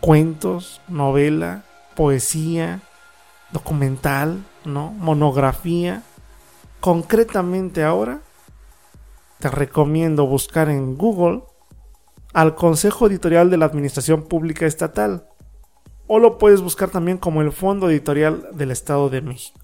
Cuentos, 0.00 0.80
novela, 0.88 1.64
poesía, 1.94 2.80
documental, 3.52 4.42
¿no? 4.64 4.92
Monografía. 4.92 6.02
Concretamente 6.80 7.84
ahora, 7.84 8.20
te 9.40 9.50
recomiendo 9.50 10.26
buscar 10.26 10.70
en 10.70 10.96
Google 10.96 11.42
al 12.32 12.54
Consejo 12.54 13.08
Editorial 13.08 13.50
de 13.50 13.58
la 13.58 13.66
Administración 13.66 14.22
Pública 14.22 14.64
Estatal. 14.64 15.26
O 16.06 16.18
lo 16.18 16.38
puedes 16.38 16.62
buscar 16.62 16.88
también 16.88 17.18
como 17.18 17.42
el 17.42 17.52
Fondo 17.52 17.90
Editorial 17.90 18.48
del 18.52 18.70
Estado 18.70 19.10
de 19.10 19.22
México. 19.22 19.58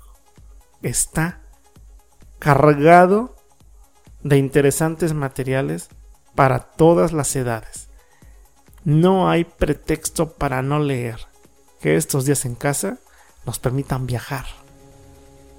Está 0.82 1.40
cargado 2.38 3.35
de 4.26 4.38
interesantes 4.38 5.14
materiales 5.14 5.88
para 6.34 6.58
todas 6.58 7.12
las 7.12 7.36
edades. 7.36 7.88
No 8.82 9.30
hay 9.30 9.44
pretexto 9.44 10.32
para 10.32 10.62
no 10.62 10.80
leer. 10.80 11.20
Que 11.80 11.94
estos 11.94 12.24
días 12.24 12.44
en 12.44 12.56
casa 12.56 12.98
nos 13.44 13.60
permitan 13.60 14.06
viajar 14.06 14.46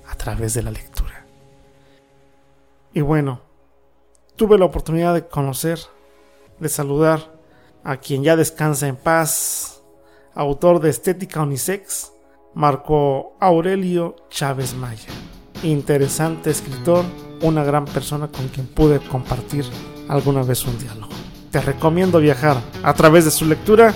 a 0.09 0.15
través 0.15 0.53
de 0.53 0.63
la 0.63 0.71
lectura. 0.71 1.25
Y 2.93 2.99
bueno, 2.99 3.39
tuve 4.35 4.57
la 4.57 4.65
oportunidad 4.65 5.13
de 5.13 5.27
conocer, 5.27 5.79
de 6.59 6.67
saludar 6.67 7.39
a 7.85 7.97
quien 7.97 8.23
ya 8.23 8.35
descansa 8.35 8.87
en 8.87 8.97
paz, 8.97 9.81
autor 10.33 10.81
de 10.81 10.89
Estética 10.89 11.41
Unisex, 11.41 12.11
Marco 12.53 13.37
Aurelio 13.39 14.17
Chávez 14.29 14.73
Maya. 14.73 15.09
Interesante 15.63 16.49
escritor 16.49 17.05
una 17.41 17.63
gran 17.63 17.85
persona 17.85 18.27
con 18.27 18.47
quien 18.47 18.67
pude 18.67 18.99
compartir 18.99 19.65
alguna 20.07 20.43
vez 20.43 20.65
un 20.65 20.77
diálogo. 20.77 21.13
Te 21.51 21.61
recomiendo 21.61 22.19
viajar 22.19 22.57
a 22.83 22.93
través 22.93 23.25
de 23.25 23.31
su 23.31 23.45
lectura 23.45 23.93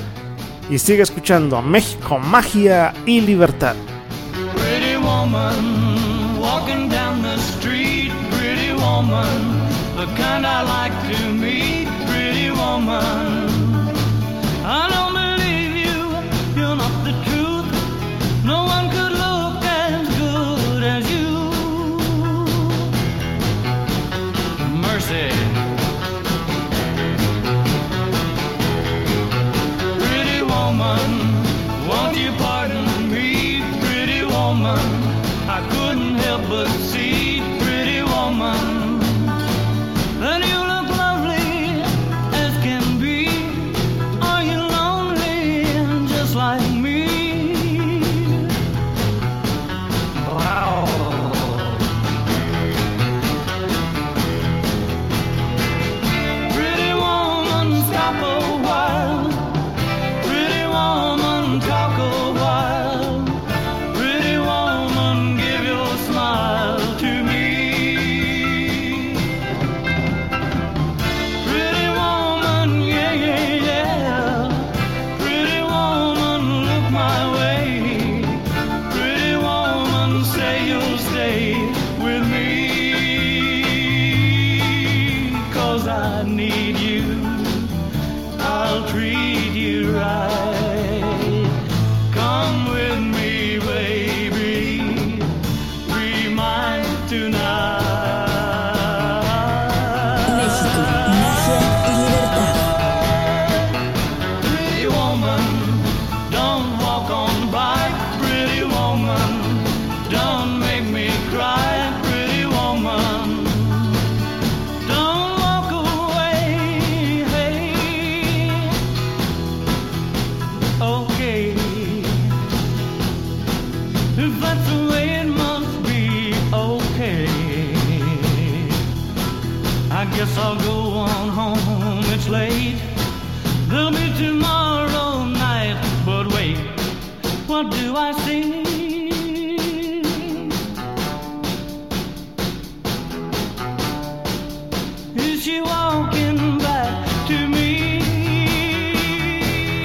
y 0.69 0.77
sigue 0.77 1.03
escuchando 1.03 1.61
México, 1.61 2.17
Magia 2.17 2.93
y 3.05 3.21
Libertad. 3.21 3.75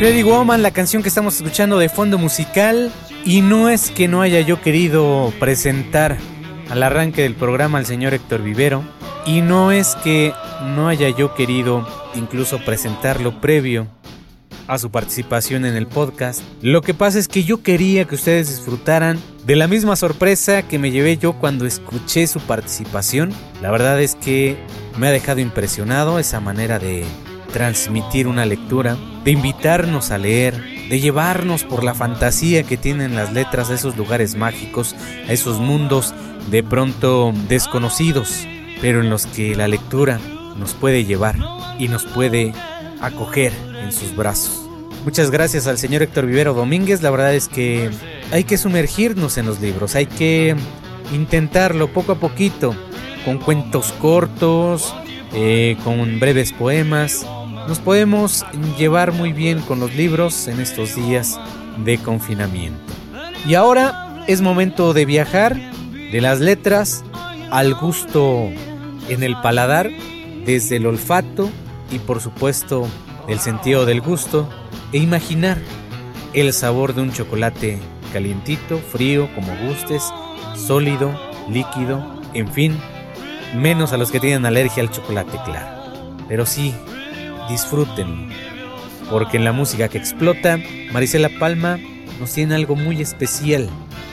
Pretty 0.06 0.22
Woman, 0.22 0.62
la 0.62 0.70
canción 0.70 1.02
que 1.02 1.08
estamos 1.08 1.34
escuchando 1.34 1.80
de 1.80 1.88
fondo 1.88 2.16
musical. 2.16 2.92
Y 3.24 3.40
no 3.40 3.68
es 3.68 3.90
que 3.90 4.06
no 4.06 4.22
haya 4.22 4.40
yo 4.40 4.62
querido 4.62 5.32
presentar 5.40 6.16
al 6.70 6.84
arranque 6.84 7.22
del 7.22 7.34
programa 7.34 7.78
al 7.78 7.86
señor 7.86 8.14
Héctor 8.14 8.40
Vivero. 8.40 8.84
Y 9.26 9.40
no 9.40 9.72
es 9.72 9.96
que 10.04 10.32
no 10.76 10.86
haya 10.86 11.08
yo 11.08 11.34
querido 11.34 11.84
incluso 12.14 12.64
presentarlo 12.64 13.40
previo 13.40 13.88
a 14.68 14.78
su 14.78 14.92
participación 14.92 15.64
en 15.64 15.74
el 15.74 15.88
podcast. 15.88 16.40
Lo 16.62 16.82
que 16.82 16.94
pasa 16.94 17.18
es 17.18 17.26
que 17.26 17.42
yo 17.42 17.64
quería 17.64 18.04
que 18.04 18.14
ustedes 18.14 18.48
disfrutaran 18.48 19.18
de 19.44 19.56
la 19.56 19.66
misma 19.66 19.96
sorpresa 19.96 20.62
que 20.68 20.78
me 20.78 20.92
llevé 20.92 21.16
yo 21.16 21.32
cuando 21.32 21.66
escuché 21.66 22.28
su 22.28 22.38
participación. 22.38 23.32
La 23.60 23.72
verdad 23.72 24.00
es 24.00 24.14
que 24.14 24.56
me 24.98 25.08
ha 25.08 25.10
dejado 25.10 25.40
impresionado 25.40 26.20
esa 26.20 26.38
manera 26.38 26.78
de 26.78 27.04
transmitir 27.52 28.28
una 28.28 28.46
lectura, 28.46 28.96
de 29.26 29.32
invitarnos 29.32 30.12
a 30.12 30.18
leer, 30.18 30.54
de 30.88 31.00
llevarnos 31.00 31.64
por 31.64 31.82
la 31.82 31.94
fantasía 31.94 32.62
que 32.62 32.76
tienen 32.76 33.16
las 33.16 33.32
letras 33.32 33.70
a 33.70 33.74
esos 33.74 33.96
lugares 33.96 34.36
mágicos, 34.36 34.94
a 35.28 35.32
esos 35.32 35.58
mundos 35.58 36.14
de 36.48 36.62
pronto 36.62 37.32
desconocidos, 37.48 38.46
pero 38.80 39.00
en 39.00 39.10
los 39.10 39.26
que 39.26 39.56
la 39.56 39.66
lectura 39.66 40.20
nos 40.56 40.74
puede 40.74 41.04
llevar 41.04 41.34
y 41.76 41.88
nos 41.88 42.04
puede 42.04 42.52
acoger 43.00 43.52
en 43.82 43.90
sus 43.90 44.14
brazos. 44.14 44.62
Muchas 45.04 45.32
gracias 45.32 45.66
al 45.66 45.78
señor 45.78 46.02
Héctor 46.02 46.26
Vivero 46.26 46.54
Domínguez, 46.54 47.02
la 47.02 47.10
verdad 47.10 47.34
es 47.34 47.48
que 47.48 47.90
hay 48.30 48.44
que 48.44 48.56
sumergirnos 48.56 49.38
en 49.38 49.46
los 49.46 49.60
libros, 49.60 49.96
hay 49.96 50.06
que 50.06 50.54
intentarlo 51.12 51.88
poco 51.88 52.12
a 52.12 52.20
poquito, 52.20 52.76
con 53.24 53.38
cuentos 53.38 53.90
cortos, 54.00 54.94
eh, 55.34 55.76
con 55.82 56.20
breves 56.20 56.52
poemas. 56.52 57.26
Nos 57.68 57.80
podemos 57.80 58.46
llevar 58.78 59.12
muy 59.12 59.32
bien 59.32 59.60
con 59.60 59.80
los 59.80 59.94
libros 59.94 60.46
en 60.46 60.60
estos 60.60 60.94
días 60.94 61.38
de 61.84 61.98
confinamiento. 61.98 62.80
Y 63.46 63.54
ahora 63.54 64.24
es 64.28 64.40
momento 64.40 64.92
de 64.92 65.04
viajar 65.04 65.56
de 66.12 66.20
las 66.20 66.40
letras 66.40 67.04
al 67.50 67.74
gusto 67.74 68.50
en 69.08 69.22
el 69.22 69.36
paladar, 69.40 69.90
desde 70.44 70.76
el 70.76 70.86
olfato 70.86 71.50
y 71.90 71.98
por 71.98 72.20
supuesto 72.20 72.86
el 73.28 73.40
sentido 73.40 73.84
del 73.84 74.00
gusto 74.00 74.48
e 74.92 74.98
imaginar 74.98 75.58
el 76.34 76.52
sabor 76.52 76.94
de 76.94 77.02
un 77.02 77.12
chocolate 77.12 77.80
calientito, 78.12 78.78
frío, 78.78 79.28
como 79.34 79.56
gustes, 79.66 80.04
sólido, 80.54 81.12
líquido, 81.50 82.20
en 82.32 82.48
fin, 82.48 82.78
menos 83.56 83.92
a 83.92 83.96
los 83.96 84.12
que 84.12 84.20
tienen 84.20 84.46
alergia 84.46 84.82
al 84.82 84.90
chocolate 84.90 85.38
claro. 85.44 86.16
Pero 86.28 86.46
sí, 86.46 86.74
disfruten, 87.48 88.28
porque 89.10 89.36
en 89.36 89.44
la 89.44 89.52
música 89.52 89.88
que 89.88 89.98
explota, 89.98 90.58
Marisela 90.92 91.30
Palma 91.38 91.78
nos 92.18 92.32
tiene 92.32 92.54
algo 92.54 92.76
muy 92.76 93.00
especial. 93.00 93.68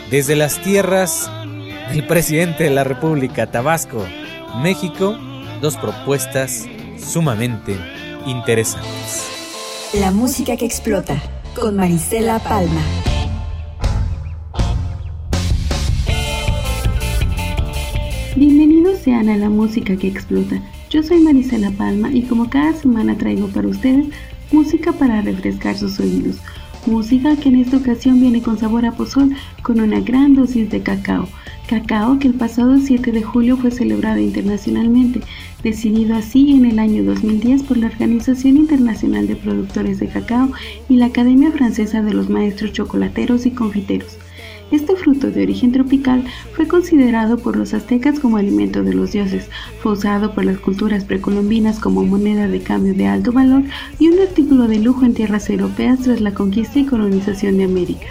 Desde 0.09 0.35
las 0.35 0.61
tierras 0.61 1.31
del 1.91 2.05
presidente 2.05 2.65
de 2.65 2.69
la 2.69 2.83
República, 2.83 3.47
Tabasco, 3.47 4.05
México, 4.61 5.17
dos 5.61 5.77
propuestas 5.77 6.65
sumamente 6.97 7.75
interesantes. 8.25 9.29
La 9.93 10.11
música 10.11 10.57
que 10.57 10.65
explota 10.65 11.21
con 11.55 11.75
Marisela 11.75 12.39
Palma. 12.39 12.81
Bienvenidos 18.35 18.99
sean 18.99 19.29
a 19.29 19.37
la 19.37 19.49
música 19.49 19.95
que 19.95 20.07
explota. 20.07 20.61
Yo 20.93 21.01
soy 21.01 21.21
Marisela 21.21 21.71
Palma 21.71 22.13
y 22.13 22.21
como 22.21 22.51
cada 22.51 22.71
semana 22.73 23.17
traigo 23.17 23.47
para 23.47 23.67
ustedes 23.67 24.05
música 24.51 24.91
para 24.91 25.23
refrescar 25.23 25.75
sus 25.75 25.99
oídos. 25.99 26.35
Música 26.85 27.35
que 27.35 27.49
en 27.49 27.55
esta 27.55 27.77
ocasión 27.77 28.21
viene 28.21 28.43
con 28.43 28.59
sabor 28.59 28.85
a 28.85 28.91
pozol 28.91 29.31
con 29.63 29.79
una 29.79 30.01
gran 30.01 30.35
dosis 30.35 30.69
de 30.69 30.83
cacao. 30.83 31.27
Cacao 31.65 32.19
que 32.19 32.27
el 32.27 32.35
pasado 32.35 32.77
7 32.77 33.11
de 33.11 33.23
julio 33.23 33.57
fue 33.57 33.71
celebrado 33.71 34.19
internacionalmente, 34.19 35.21
decidido 35.63 36.15
así 36.15 36.51
en 36.51 36.65
el 36.65 36.77
año 36.77 37.03
2010 37.03 37.63
por 37.63 37.77
la 37.77 37.87
Organización 37.87 38.57
Internacional 38.57 39.25
de 39.25 39.35
Productores 39.35 39.99
de 39.99 40.09
Cacao 40.09 40.51
y 40.89 40.97
la 40.97 41.07
Academia 41.07 41.51
Francesa 41.51 42.03
de 42.03 42.13
los 42.13 42.29
Maestros 42.29 42.71
Chocolateros 42.71 43.47
y 43.47 43.51
Confiteros. 43.51 44.19
Este 44.73 44.95
fruto 44.95 45.29
de 45.29 45.43
origen 45.43 45.71
tropical 45.71 46.23
fue 46.55 46.67
considerado 46.67 47.37
por 47.37 47.55
los 47.55 47.75
aztecas 47.75 48.19
como 48.19 48.37
alimento 48.37 48.81
de 48.81 48.95
los 48.95 49.11
dioses, 49.11 49.47
fue 49.83 49.91
usado 49.91 50.33
por 50.33 50.45
las 50.45 50.57
culturas 50.57 51.05
precolombinas 51.05 51.79
como 51.79 52.03
moneda 52.03 52.47
de 52.47 52.59
cambio 52.59 52.95
de 52.95 53.05
alto 53.05 53.31
valor 53.31 53.61
y 53.99 54.07
un 54.07 54.17
artículo 54.17 54.67
de 54.67 54.79
lujo 54.79 55.05
en 55.05 55.13
tierras 55.13 55.47
europeas 55.51 55.99
tras 55.99 56.21
la 56.21 56.33
conquista 56.33 56.79
y 56.79 56.85
colonización 56.85 57.59
de 57.59 57.65
América. 57.65 58.07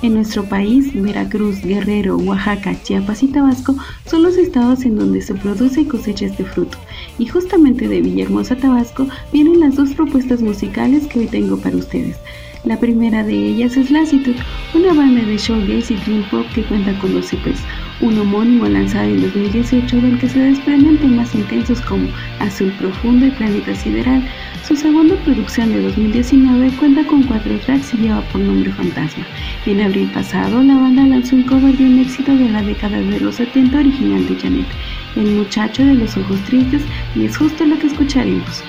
En 0.00 0.14
nuestro 0.14 0.44
país, 0.44 0.92
Veracruz, 0.94 1.60
Guerrero, 1.62 2.16
Oaxaca, 2.18 2.80
Chiapas 2.84 3.24
y 3.24 3.26
Tabasco 3.26 3.74
son 4.08 4.22
los 4.22 4.36
estados 4.36 4.84
en 4.84 4.94
donde 4.94 5.20
se 5.22 5.34
produce 5.34 5.80
y 5.80 5.86
cosecha 5.86 6.26
este 6.26 6.44
fruto. 6.44 6.78
Y 7.18 7.26
justamente 7.26 7.88
de 7.88 8.00
Villahermosa, 8.00 8.54
Tabasco, 8.54 9.08
vienen 9.32 9.58
las 9.58 9.74
dos 9.74 9.92
propuestas 9.94 10.40
musicales 10.40 11.08
que 11.08 11.18
hoy 11.18 11.26
tengo 11.26 11.56
para 11.56 11.76
ustedes. 11.76 12.16
La 12.66 12.76
primera 12.80 13.22
de 13.22 13.32
ellas 13.32 13.76
es 13.76 13.92
Lassitude, 13.92 14.42
una 14.74 14.92
banda 14.92 15.22
de 15.22 15.36
showgaze 15.36 15.94
y 15.94 15.96
dream 15.98 16.24
pop 16.28 16.44
que 16.52 16.64
cuenta 16.64 16.98
con 16.98 17.12
dos 17.12 17.32
EPs, 17.32 17.60
un 18.00 18.18
homónimo 18.18 18.66
lanzado 18.66 19.04
en 19.04 19.22
2018 19.22 20.00
del 20.00 20.18
que 20.18 20.28
se 20.28 20.40
desprenden 20.40 20.98
temas 20.98 21.32
intensos 21.36 21.80
como 21.82 22.08
Azul 22.40 22.72
Profundo 22.72 23.26
y 23.26 23.30
Planeta 23.30 23.72
Sideral. 23.72 24.20
Su 24.66 24.74
segunda 24.74 25.14
producción 25.22 25.68
de 25.72 25.80
2019 25.80 26.72
cuenta 26.72 27.06
con 27.06 27.22
cuatro 27.22 27.56
tracks 27.60 27.94
y 27.94 27.98
lleva 27.98 28.20
por 28.32 28.40
nombre 28.40 28.72
Fantasma. 28.72 29.24
En 29.64 29.80
abril 29.82 30.10
pasado, 30.12 30.60
la 30.60 30.74
banda 30.74 31.06
lanzó 31.06 31.36
un 31.36 31.44
cover 31.44 31.76
de 31.76 31.84
un 31.84 32.00
éxito 32.00 32.34
de 32.34 32.48
la 32.48 32.62
década 32.62 32.98
de 32.98 33.20
los 33.20 33.36
70 33.36 33.78
original 33.78 34.26
de 34.26 34.40
Janet, 34.40 34.66
El 35.14 35.36
muchacho 35.36 35.84
de 35.84 35.94
los 35.94 36.16
ojos 36.16 36.40
tristes, 36.46 36.82
y 37.14 37.26
es 37.26 37.36
justo 37.36 37.64
lo 37.64 37.78
que 37.78 37.86
escucharemos. 37.86 38.64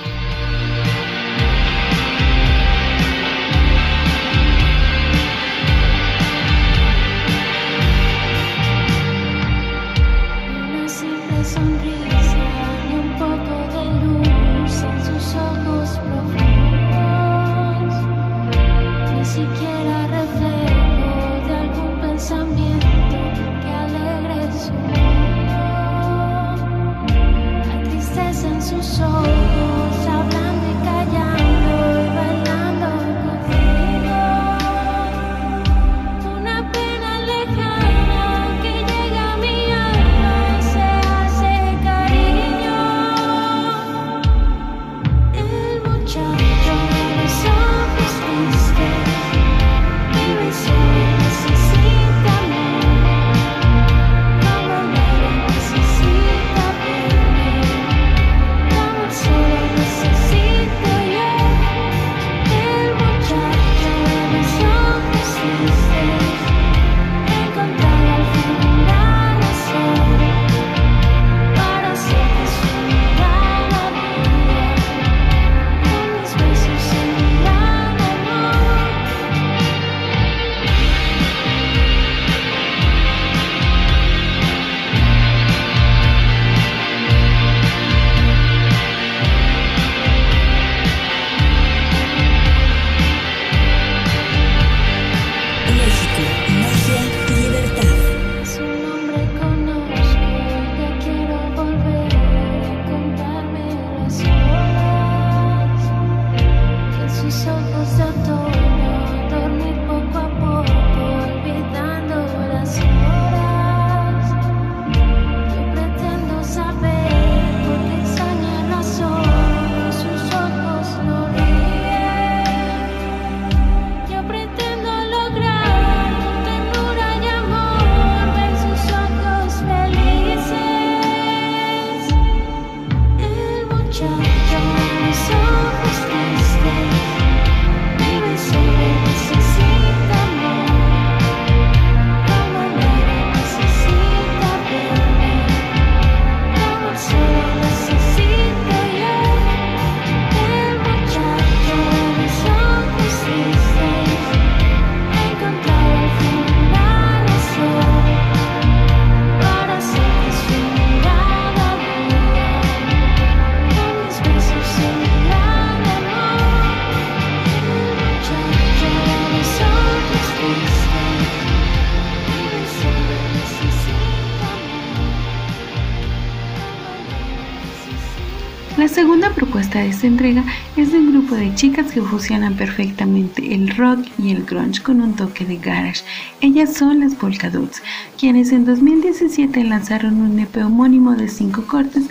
Esta 179.86 180.08
entrega 180.08 180.44
es 180.76 180.92
de 180.92 181.00
un 181.00 181.12
grupo 181.12 181.36
de 181.36 181.54
chicas 181.56 181.92
que 181.92 182.02
fusionan 182.02 182.56
perfectamente 182.56 183.54
el 183.54 183.76
rock 183.76 184.06
y 184.18 184.32
el 184.32 184.44
grunge 184.44 184.82
con 184.82 185.02
un 185.02 185.16
toque 185.16 185.46
de 185.46 185.58
garage. 185.58 186.04
Ellas 186.42 186.74
son 186.74 187.00
las 187.00 187.16
Polka 187.16 187.50
Dots, 187.50 187.82
quienes 188.18 188.52
en 188.52 188.66
2017 188.66 189.64
lanzaron 189.64 190.22
un 190.22 190.40
EP 190.40 190.58
homónimo 190.58 191.16
de 191.16 191.28
cinco 191.28 191.66
cortes 191.68 192.04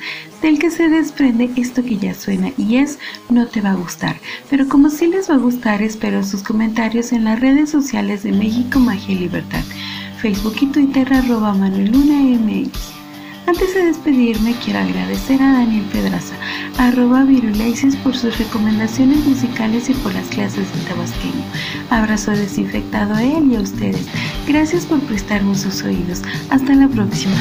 del 0.42 0.58
que 0.58 0.70
se 0.70 0.88
desprende 0.88 1.50
esto 1.56 1.84
que 1.84 1.96
ya 1.96 2.14
suena 2.14 2.50
y 2.56 2.76
es 2.76 2.98
No 3.28 3.46
te 3.46 3.60
va 3.60 3.70
a 3.70 3.76
gustar. 3.76 4.16
Pero 4.50 4.68
como 4.68 4.90
sí 4.90 5.06
les 5.06 5.30
va 5.30 5.34
a 5.34 5.38
gustar, 5.38 5.82
espero 5.82 6.22
sus 6.22 6.42
comentarios 6.42 7.12
en 7.12 7.24
las 7.24 7.40
redes 7.40 7.70
sociales 7.70 8.22
de 8.22 8.32
México 8.32 8.78
Magia 8.78 9.14
y 9.14 9.18
Libertad, 9.18 9.64
Facebook 10.20 10.56
y 10.60 10.66
Twitter 10.66 11.12
arroba 11.12 11.54
Manuel 11.54 11.90
Luna 11.90 12.14
MX. 12.38 12.95
Antes 13.46 13.74
de 13.74 13.84
despedirme, 13.84 14.56
quiero 14.64 14.80
agradecer 14.80 15.40
a 15.40 15.52
Daniel 15.52 15.84
Pedraza, 15.92 16.34
arroba 16.78 17.24
por 18.02 18.16
sus 18.16 18.36
recomendaciones 18.38 19.24
musicales 19.24 19.88
y 19.88 19.94
por 19.94 20.12
las 20.14 20.26
clases 20.26 20.66
de 20.74 20.80
tabasqueño. 20.88 21.44
Abrazo 21.90 22.32
desinfectado 22.32 23.14
a 23.14 23.22
él 23.22 23.52
y 23.52 23.56
a 23.56 23.60
ustedes. 23.60 24.06
Gracias 24.48 24.84
por 24.84 25.00
prestarme 25.00 25.54
sus 25.54 25.82
oídos. 25.82 26.22
Hasta 26.50 26.74
la 26.74 26.88
próxima. 26.88 27.36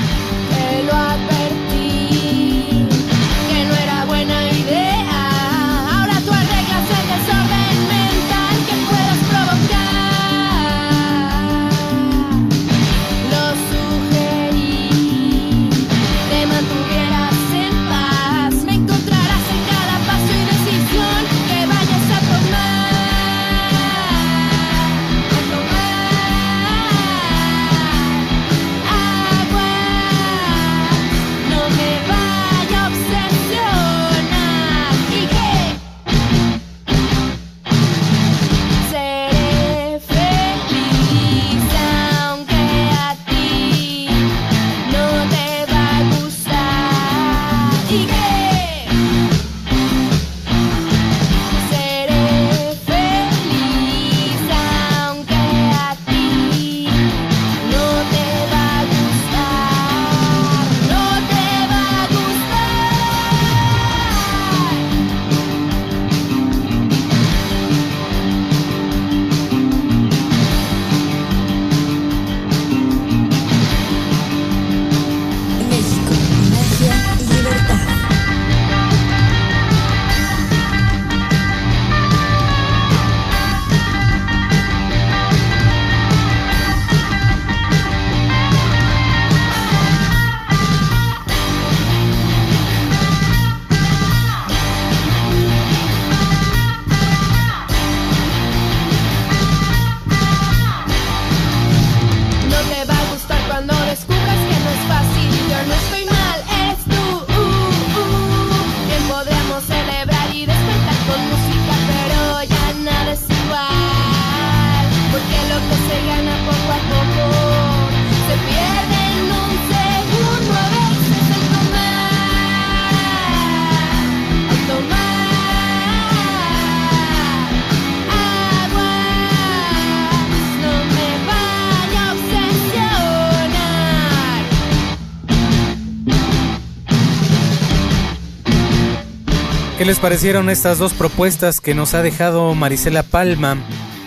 ¿Qué 139.86 139.89
les 139.89 139.99
parecieron 139.99 140.49
estas 140.49 140.79
dos 140.79 140.95
propuestas 140.95 141.61
que 141.61 141.75
nos 141.75 141.93
ha 141.93 142.01
dejado 142.01 142.55
Marisela 142.55 143.03
Palma 143.03 143.55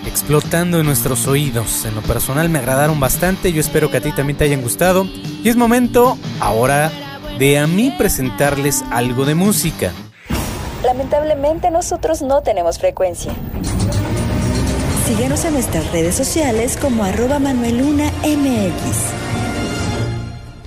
explotando 0.09 0.81
en 0.81 0.87
nuestros 0.87 1.29
oídos? 1.29 1.85
En 1.85 1.95
lo 1.95 2.03
personal 2.03 2.49
me 2.49 2.59
agradaron 2.59 2.99
bastante, 2.99 3.53
yo 3.53 3.61
espero 3.61 3.89
que 3.89 3.99
a 3.99 4.01
ti 4.01 4.11
también 4.11 4.37
te 4.37 4.43
hayan 4.43 4.61
gustado. 4.61 5.07
Y 5.45 5.49
es 5.49 5.55
momento 5.55 6.19
ahora 6.41 6.91
de 7.39 7.61
a 7.61 7.69
mí 7.69 7.95
presentarles 7.97 8.83
algo 8.91 9.25
de 9.25 9.37
música. 9.37 9.93
Lamentablemente 10.83 11.71
nosotros 11.71 12.23
no 12.23 12.43
tenemos 12.43 12.81
frecuencia. 12.81 13.33
Síguenos 15.07 15.45
en 15.45 15.53
nuestras 15.53 15.93
redes 15.93 16.17
sociales 16.17 16.77
como 16.77 17.05
arroba 17.05 17.39
Manueluna 17.39 18.11
MX. 18.25 19.13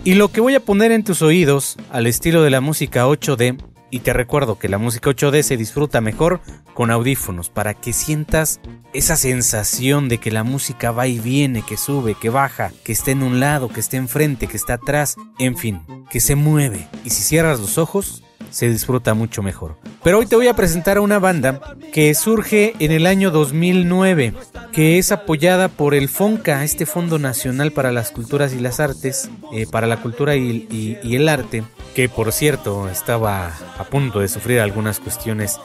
Y 0.06 0.14
lo 0.14 0.30
que 0.30 0.40
voy 0.40 0.56
a 0.56 0.62
poner 0.62 0.94
en 0.94 1.04
tus 1.04 1.22
oídos, 1.22 1.76
al 1.92 2.08
estilo 2.08 2.44
de 2.44 2.50
la 2.50 2.62
música 2.62 3.06
8D, 3.08 3.71
y 3.92 4.00
te 4.00 4.14
recuerdo 4.14 4.58
que 4.58 4.70
la 4.70 4.78
música 4.78 5.12
8D 5.12 5.44
se 5.44 5.58
disfruta 5.58 6.02
mejor 6.02 6.40
con 6.74 6.90
audífonos 6.90 7.50
para 7.50 7.74
que 7.74 7.94
sientas 7.94 8.60
esa 8.94 9.16
sensación 9.18 10.10
de 10.10 10.18
que 10.18 10.32
la 10.32 10.44
música 10.44 10.92
va 10.92 11.08
y 11.08 11.20
viene, 11.20 11.62
que 11.62 11.78
sube, 11.78 12.16
que 12.16 12.30
baja, 12.30 12.72
que 12.84 12.94
está 12.94 13.12
en 13.12 13.22
un 13.22 13.40
lado, 13.40 13.70
que 13.70 13.82
está 13.82 13.98
enfrente, 13.98 14.48
que 14.48 14.58
está 14.58 14.76
atrás, 14.76 15.18
en 15.38 15.58
fin, 15.58 15.82
que 16.10 16.20
se 16.20 16.36
mueve. 16.36 16.88
Y 17.04 17.12
si 17.12 17.22
cierras 17.22 17.60
los 17.60 17.78
ojos, 17.78 18.24
se 18.50 18.70
disfruta 18.70 19.14
mucho 19.14 19.44
mejor. 19.44 19.78
Pero 20.04 20.20
hoy 20.20 20.26
te 20.26 20.36
voy 20.36 20.48
a 20.48 20.56
presentar 20.56 20.98
a 20.98 21.02
una 21.02 21.20
banda 21.20 21.62
que 21.94 22.14
surge 22.16 22.74
en 22.80 22.92
el 22.92 23.06
año 23.06 23.32
2009, 23.32 24.34
que 24.72 24.98
es 24.98 25.12
apoyada 25.12 25.68
por 25.68 25.94
el 25.94 26.10
FONCA, 26.10 26.64
este 26.64 26.86
Fondo 26.86 27.20
Nacional 27.20 27.72
para 27.72 27.92
las 27.92 28.12
Culturas 28.12 28.54
y 28.54 28.60
las 28.60 28.80
Artes, 28.80 29.30
eh, 29.54 29.68
para 29.70 29.88
la 29.88 29.98
cultura 29.98 30.36
y, 30.36 30.98
el 31.04 31.30
arte, 31.30 31.64
que 31.96 32.10
por 32.10 32.32
cierto 32.32 32.90
estaba 32.90 33.54
a 33.78 33.84
punto 33.84 34.20
de 34.20 34.28
sufrir 34.28 34.60
algunas 34.60 35.00
cuestiones 35.00 35.60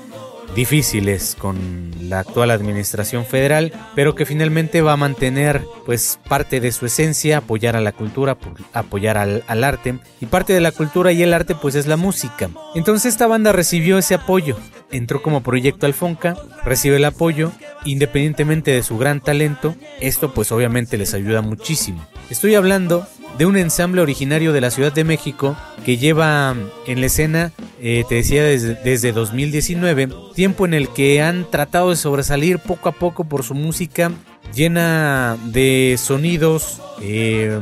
difíciles 0.55 1.37
con 1.39 1.91
la 2.09 2.21
actual 2.21 2.51
administración 2.51 3.25
federal, 3.25 3.73
pero 3.95 4.15
que 4.15 4.27
finalmente 4.27 4.83
va 4.83 4.93
a 4.93 4.97
mantener 4.97 5.63
pues 5.85 6.19
parte 6.29 6.61
de 6.61 6.73
su 6.73 6.87
esencia, 6.87 7.39
apoyar 7.39 7.77
a 7.77 7.81
la 7.81 7.93
cultura, 7.93 8.37
apoyar 8.73 9.19
al, 9.19 9.45
al 9.47 9.65
arte, 9.65 9.99
y 10.21 10.27
parte 10.27 10.53
de 10.53 10.61
la 10.61 10.73
cultura 10.73 11.13
y 11.13 11.23
el 11.23 11.35
arte 11.35 11.55
pues 11.55 11.75
es 11.75 11.87
la 11.87 11.97
música. 11.97 12.51
Entonces 12.75 13.13
esta 13.13 13.27
banda 13.27 13.53
recibió 13.53 13.99
ese 13.99 14.15
apoyo, 14.15 14.57
entró 14.91 15.23
como 15.23 15.43
proyecto 15.43 15.87
al 15.87 15.95
Fonca, 15.95 16.37
recibe 16.65 16.97
el 16.97 17.05
apoyo, 17.05 17.53
independientemente 17.85 18.71
de 18.71 18.83
su 18.83 18.99
gran 18.99 19.21
talento, 19.21 19.75
esto 20.01 20.33
pues 20.33 20.53
obviamente 20.53 20.97
les 20.97 21.15
ayuda 21.15 21.43
muchísimo. 21.43 22.07
Estoy 22.29 22.57
hablando 22.57 23.07
de 23.39 23.47
un 23.47 23.57
ensamble 23.57 24.01
originario 24.01 24.53
de 24.53 24.61
la 24.61 24.71
Ciudad 24.71 24.93
de 24.93 25.05
México 25.05 25.57
que 25.85 25.97
lleva 25.97 26.57
en 26.87 27.01
la 27.01 27.07
escena, 27.07 27.53
eh, 27.81 28.05
te 28.09 28.17
decía, 28.17 28.43
desde, 28.43 28.75
desde 28.75 29.13
2019, 29.13 30.09
tiempo 30.35 30.67
en 30.67 30.75
el 30.75 30.89
que 30.89 31.23
han 31.23 31.49
tratado 31.51 31.91
de 31.91 31.97
sobresalir 31.97 32.59
poco 32.59 32.89
a 32.89 32.93
poco 32.93 33.25
por 33.25 33.45
su 33.45 33.55
música 33.55 34.11
llena 34.53 35.37
de 35.45 35.97
sonidos 35.99 36.81
eh, 37.01 37.61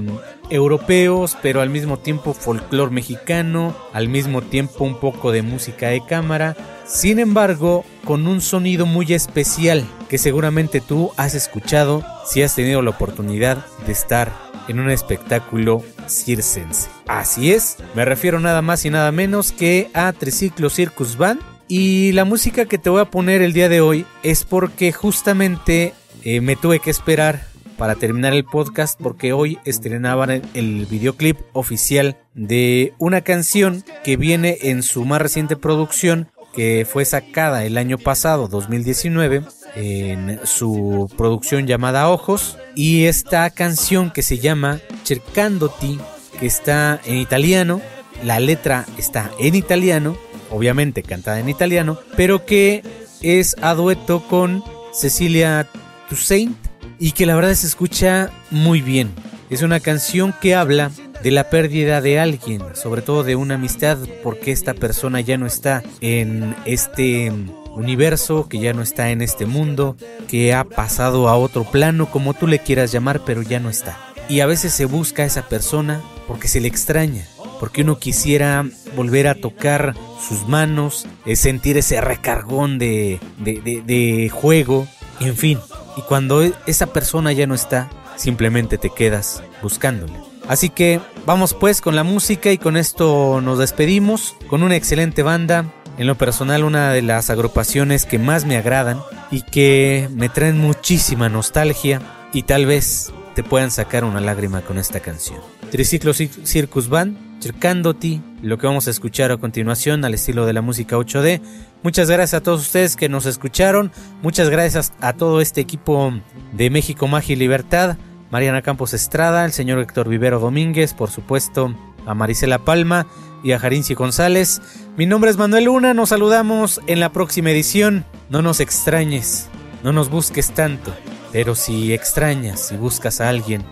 europeos, 0.49 1.37
pero 1.43 1.61
al 1.61 1.69
mismo 1.69 1.99
tiempo 1.99 2.33
folclore 2.33 2.93
mexicano, 2.93 3.77
al 3.93 4.09
mismo 4.09 4.41
tiempo 4.41 4.85
un 4.85 4.99
poco 4.99 5.33
de 5.33 5.43
música 5.43 5.89
de 5.89 6.05
cámara, 6.07 6.57
sin 6.87 7.19
embargo, 7.19 7.85
con 8.05 8.27
un 8.27 8.41
sonido 8.41 8.87
muy 8.87 9.13
especial 9.13 9.85
que 10.09 10.19
seguramente 10.19 10.81
tú 10.81 11.11
has 11.17 11.35
escuchado 11.35 12.05
si 12.27 12.43
has 12.43 12.55
tenido 12.55 12.83
la 12.83 12.91
oportunidad 12.91 13.65
de 13.87 13.93
estar 13.93 14.44
en 14.69 14.81
un 14.81 14.91
espectáculo 14.91 15.83
circense. 16.09 16.89
Así 17.07 17.53
es, 17.53 17.77
me 17.95 18.05
refiero 18.05 18.41
nada 18.41 18.63
más 18.63 18.85
y 18.85 18.91
nada 18.91 19.13
menos 19.13 19.53
que 19.53 19.91
a 19.95 20.13
Triciclo 20.13 20.71
Circus 20.71 21.17
Band. 21.17 21.41
Y 21.67 22.13
la 22.13 22.25
música 22.25 22.67
que 22.67 22.79
te 22.79 22.91
voy 22.91 23.01
a 23.01 23.11
poner 23.11 23.41
el 23.41 23.55
día 23.55 23.69
de 23.69 23.81
hoy 23.81 24.05
es 24.23 24.45
porque 24.45 24.93
justamente 24.93 25.95
eh, 26.23 26.41
me 26.41 26.57
tuve 26.57 26.79
que 26.79 26.91
esperar 26.91 27.47
para 27.79 27.95
terminar 27.97 28.35
el 28.35 28.45
podcast 28.45 29.01
porque 29.01 29.33
hoy 29.33 29.59
estrenaban 29.65 30.31
el, 30.31 30.43
el, 30.55 30.87
videoclip 30.87 31.39
oficial 31.53 32.17
de 32.35 32.93
una 32.99 33.23
canción 33.23 33.85
que 34.05 34.17
viene 34.17 34.59
en 34.63 34.83
su 34.83 35.05
más 35.05 35.21
reciente 35.21 35.57
producción 35.57 36.29
que 36.55 36.87
fue 36.91 37.05
sacada 37.05 37.65
el 37.65 37.79
año 37.79 37.99
pasado 37.99 38.49
2019 38.49 39.43
en 39.77 40.41
su 40.45 41.11
producción 41.17 41.67
llamada 41.67 42.09
Ojos 42.09 42.59
y 42.75 43.05
esta 43.05 43.51
canción 43.51 44.11
que 44.11 44.23
se 44.23 44.39
llama 44.39 44.81
Cercandoti 45.05 45.99
que 46.39 46.47
está 46.47 47.01
en 47.05 47.17
italiano 47.17 47.81
la 48.23 48.41
letra 48.41 48.87
está 48.99 49.31
en 49.39 49.55
italiano 49.55 50.17
obviamente 50.51 51.03
cantada 51.03 51.41
en 51.41 51.49
italiano 51.49 51.99
pero 52.17 52.47
que 52.47 52.83
es 53.21 53.57
a 53.63 53.75
dueto 53.75 54.27
con 54.29 54.63
Cecilia 54.93 55.67
Toussaint 56.09 56.57
y 56.99 57.13
que 57.13 57.27
la 57.27 57.35
verdad 57.35 57.55
se 57.55 57.67
escucha 57.67 58.31
muy 58.51 58.81
bien. 58.81 59.13
Es 59.51 59.63
una 59.63 59.81
canción 59.81 60.35
que 60.41 60.55
habla 60.55 60.91
de 61.25 61.31
la 61.31 61.49
pérdida 61.49 62.03
de 62.03 62.21
alguien, 62.21 62.63
sobre 62.75 63.01
todo 63.01 63.25
de 63.25 63.35
una 63.35 63.55
amistad, 63.55 63.97
porque 64.23 64.53
esta 64.53 64.75
persona 64.75 65.23
ya 65.23 65.39
no 65.39 65.47
está 65.47 65.83
en 66.03 66.55
este 66.67 67.33
universo, 67.75 68.47
que 68.47 68.59
ya 68.59 68.75
no 68.75 68.83
está 68.83 69.11
en 69.11 69.23
este 69.23 69.47
mundo, 69.47 69.97
que 70.29 70.53
ha 70.53 70.65
pasado 70.65 71.31
a 71.31 71.37
otro 71.39 71.65
plano, 71.65 72.11
como 72.11 72.35
tú 72.35 72.47
le 72.47 72.59
quieras 72.59 72.93
llamar, 72.93 73.23
pero 73.25 73.41
ya 73.41 73.59
no 73.59 73.71
está. 73.71 73.99
Y 74.29 74.41
a 74.41 74.47
veces 74.47 74.75
se 74.75 74.85
busca 74.85 75.23
a 75.23 75.27
esa 75.27 75.49
persona 75.49 76.03
porque 76.29 76.47
se 76.47 76.61
le 76.61 76.69
extraña, 76.69 77.27
porque 77.59 77.81
uno 77.81 77.99
quisiera 77.99 78.67
volver 78.95 79.27
a 79.27 79.35
tocar 79.35 79.95
sus 80.21 80.47
manos, 80.47 81.07
sentir 81.37 81.79
ese 81.79 82.03
recargón 82.03 82.79
de, 82.79 83.19
de, 83.39 83.83
de, 83.83 84.29
juego, 84.29 84.87
en 85.21 85.37
fin, 85.37 85.59
y 85.97 86.03
cuando 86.03 86.43
esa 86.67 86.89
persona 86.89 87.33
ya 87.33 87.47
no 87.47 87.55
está, 87.55 87.89
simplemente 88.17 88.77
te 88.77 88.91
quedas 88.91 89.43
buscándole. 89.63 90.34
Así 90.49 90.69
que 90.69 91.01
vamos 91.27 91.55
pues 91.55 91.81
con 91.81 91.97
la 91.97 92.05
música 92.05 92.53
y 92.53 92.59
con 92.59 92.77
esto 92.77 93.41
nos 93.41 93.59
despedimos 93.59 94.37
con 94.49 94.63
una 94.63 94.77
excelente 94.77 95.23
banda. 95.23 95.73
En 95.97 96.07
lo 96.07 96.17
personal 96.17 96.65
una 96.65 96.91
de 96.93 97.03
las 97.03 97.31
agrupaciones 97.31 98.05
que 98.05 98.19
más 98.19 98.45
me 98.45 98.57
agradan 98.57 99.01
y 99.31 99.43
que 99.43 100.09
me 100.13 100.29
traen 100.29 100.59
muchísima 100.59 101.29
nostalgia 101.29 102.03
y 102.33 102.43
tal 102.43 102.67
vez 102.67 103.13
te 103.35 103.43
puedan 103.43 103.71
sacar 103.71 104.05
una 104.05 104.21
lágrima 104.21 104.61
con 104.63 104.79
esta 104.79 105.01
canción. 105.01 105.39
Triciclo 105.71 106.13
Circus 106.13 106.89
Band, 106.89 107.17
Cercandoti, 107.41 108.21
lo 108.43 108.59
que 108.59 108.67
vamos 108.67 108.87
a 108.87 108.91
escuchar 108.91 109.33
a 109.33 109.37
continuación 109.37 110.05
al 110.05 110.15
estilo 110.15 110.47
de 110.47 110.53
la 110.53 110.63
música 110.63 110.97
8D. 110.97 111.41
Muchas 111.83 112.11
gracias 112.11 112.35
a 112.35 112.43
todos 112.43 112.61
ustedes 112.63 112.97
que 112.97 113.09
nos 113.09 113.27
escucharon, 113.27 113.93
muchas 114.23 114.51
gracias 114.51 114.93
a 115.01 115.13
todo 115.13 115.41
este 115.41 115.61
equipo 115.61 116.13
de 116.53 116.71
México 116.71 117.07
Magia 117.07 117.35
y 117.35 117.37
Libertad, 117.37 117.97
Mariana 118.35 118.63
Campos 118.63 118.95
Estrada, 118.95 119.45
el 119.45 119.53
señor 119.53 119.79
Héctor 119.79 120.09
Vivero 120.09 120.41
Domínguez, 120.41 120.93
por 120.93 121.09
supuesto 121.09 121.73
a 122.05 122.15
Marisela 122.15 122.59
Palma 122.59 123.07
y 123.45 123.53
a 123.53 123.61
Jarinci 123.61 123.95
González. 123.95 124.61
Mi 124.97 125.07
nombre 125.07 125.31
es 125.31 125.37
Manuel 125.37 125.67
Luna, 125.67 125.95
nos 125.95 126.09
saludamos 126.09 126.81
en 126.89 126.99
la 126.99 127.13
próxima 127.13 127.53
edición. 127.53 128.05
No 128.31 128.43
nos 128.43 128.59
extrañes, 128.59 129.49
no 129.85 129.93
nos 129.93 130.11
busques 130.11 130.51
tanto. 130.51 130.93
Pero 131.31 131.55
si 131.55 131.93
extrañas 131.93 132.73
y 132.73 132.77
buscas 132.77 133.21
a 133.21 133.29
alguien, 133.29 133.63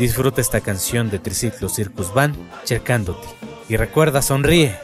disfruta 0.00 0.40
esta 0.40 0.62
canción 0.62 1.10
de 1.10 1.20
Triciclo 1.20 1.68
Circus 1.68 2.12
Band, 2.12 2.34
cercándote. 2.64 3.28
Y 3.68 3.76
recuerda, 3.76 4.20
sonríe. 4.20 4.76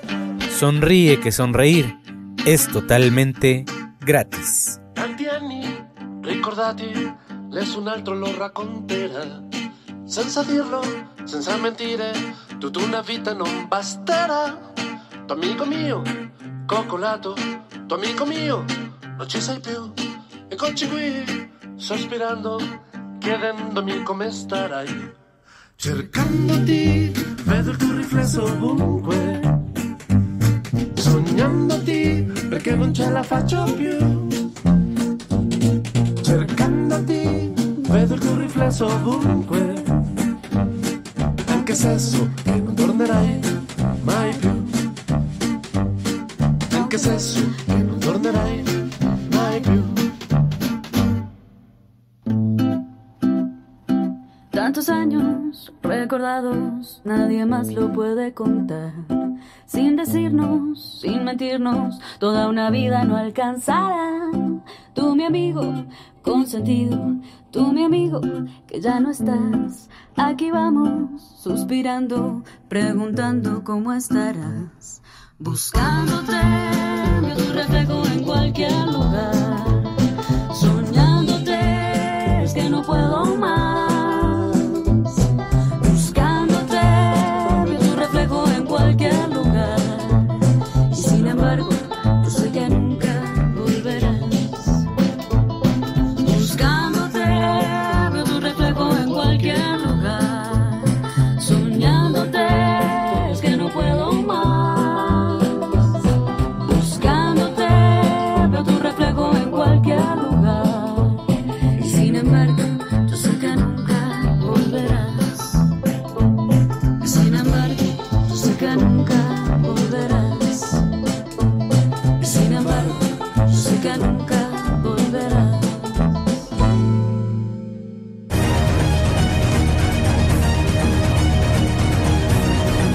Sonríe 0.56 1.18
que 1.18 1.32
sonreír 1.32 1.98
es 2.46 2.68
totalmente 2.68 3.64
gratis. 3.98 4.80
Ricordati, 7.54 7.58
leso 7.58 7.78
un 7.78 7.88
altro 7.88 8.14
lo 8.14 8.36
racconterà. 8.36 9.42
Senza 10.04 10.42
dirlo, 10.42 10.82
senza 11.24 11.56
mentire, 11.56 12.12
tutta 12.58 12.80
una 12.80 13.00
vita 13.00 13.32
non 13.32 13.66
basterà. 13.68 14.72
Tu 15.26 15.32
amico 15.32 15.64
mio, 15.64 16.02
coccolato, 16.66 17.34
tu 17.86 17.94
amico 17.94 18.26
mio, 18.26 18.64
non 19.16 19.28
ci 19.28 19.40
sei 19.40 19.60
più. 19.60 19.92
Eccoci 20.48 20.88
qui, 20.88 21.50
sospirando, 21.76 22.60
chiedendomi 23.18 24.02
come 24.02 24.30
starai. 24.30 25.12
Cercandoti, 25.76 27.12
vedo 27.44 27.70
il 27.70 27.76
tuo 27.76 27.96
riflesso 27.96 28.42
ovunque. 28.42 29.40
Sognandoti, 30.94 32.32
perché 32.48 32.74
non 32.74 32.92
ce 32.92 33.08
la 33.10 33.22
faccio 33.22 33.64
più. 33.74 34.28
Cercandoti, 36.22 37.23
vedo 37.94 38.14
il 38.14 38.20
tuo 38.20 38.36
riflesso 38.36 38.86
ovunque. 38.86 39.82
Anche 41.46 41.74
se 41.74 41.96
so 41.98 42.28
che 42.42 42.56
non 42.56 42.74
tornerai 42.74 43.40
mai 44.02 44.34
più. 44.34 44.64
Anche 46.72 46.98
se 46.98 47.18
so 47.18 47.40
che 47.66 47.76
non 47.76 47.98
tornerai 48.00 48.62
mai 49.30 49.60
più. 49.60 49.82
Tantos 54.50 54.88
años 54.88 55.72
recordados, 55.82 57.00
nadie 57.04 57.46
más 57.46 57.72
lo 57.72 57.92
puede 57.92 58.32
contar. 58.32 58.92
Sin 59.66 59.94
decirnos, 59.94 61.00
sin 61.00 61.22
mentirnos, 61.24 62.00
toda 62.18 62.48
una 62.48 62.70
vida 62.70 63.04
no 63.04 63.16
alcanzará. 63.16 64.30
Tú 64.94 65.14
mi 65.14 65.24
amigo, 65.24 65.84
consentido, 66.24 66.98
tú 67.52 67.72
mi 67.72 67.84
amigo, 67.84 68.20
que 68.66 68.80
ya 68.80 68.98
no 68.98 69.10
estás. 69.10 69.88
Aquí 70.16 70.50
vamos, 70.50 71.22
suspirando, 71.40 72.42
preguntando 72.68 73.62
cómo 73.62 73.92
estarás. 73.92 75.02
Buscándote, 75.38 76.32
veo 77.20 77.36
tu 77.36 77.52
reflejo 77.52 78.06
en 78.06 78.24
cualquier 78.24 78.86
lugar. 78.86 79.43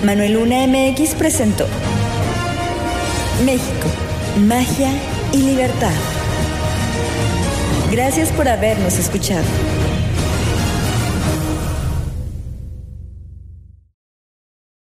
Manuel 0.09 0.33
Luna 0.33 0.65
MX 0.65 1.13
presentó 1.13 1.67
México, 3.45 3.87
magia 4.39 4.89
y 5.31 5.37
libertad. 5.37 5.93
Gracias 7.91 8.31
por 8.31 8.47
habernos 8.47 8.97
escuchado. 8.97 9.45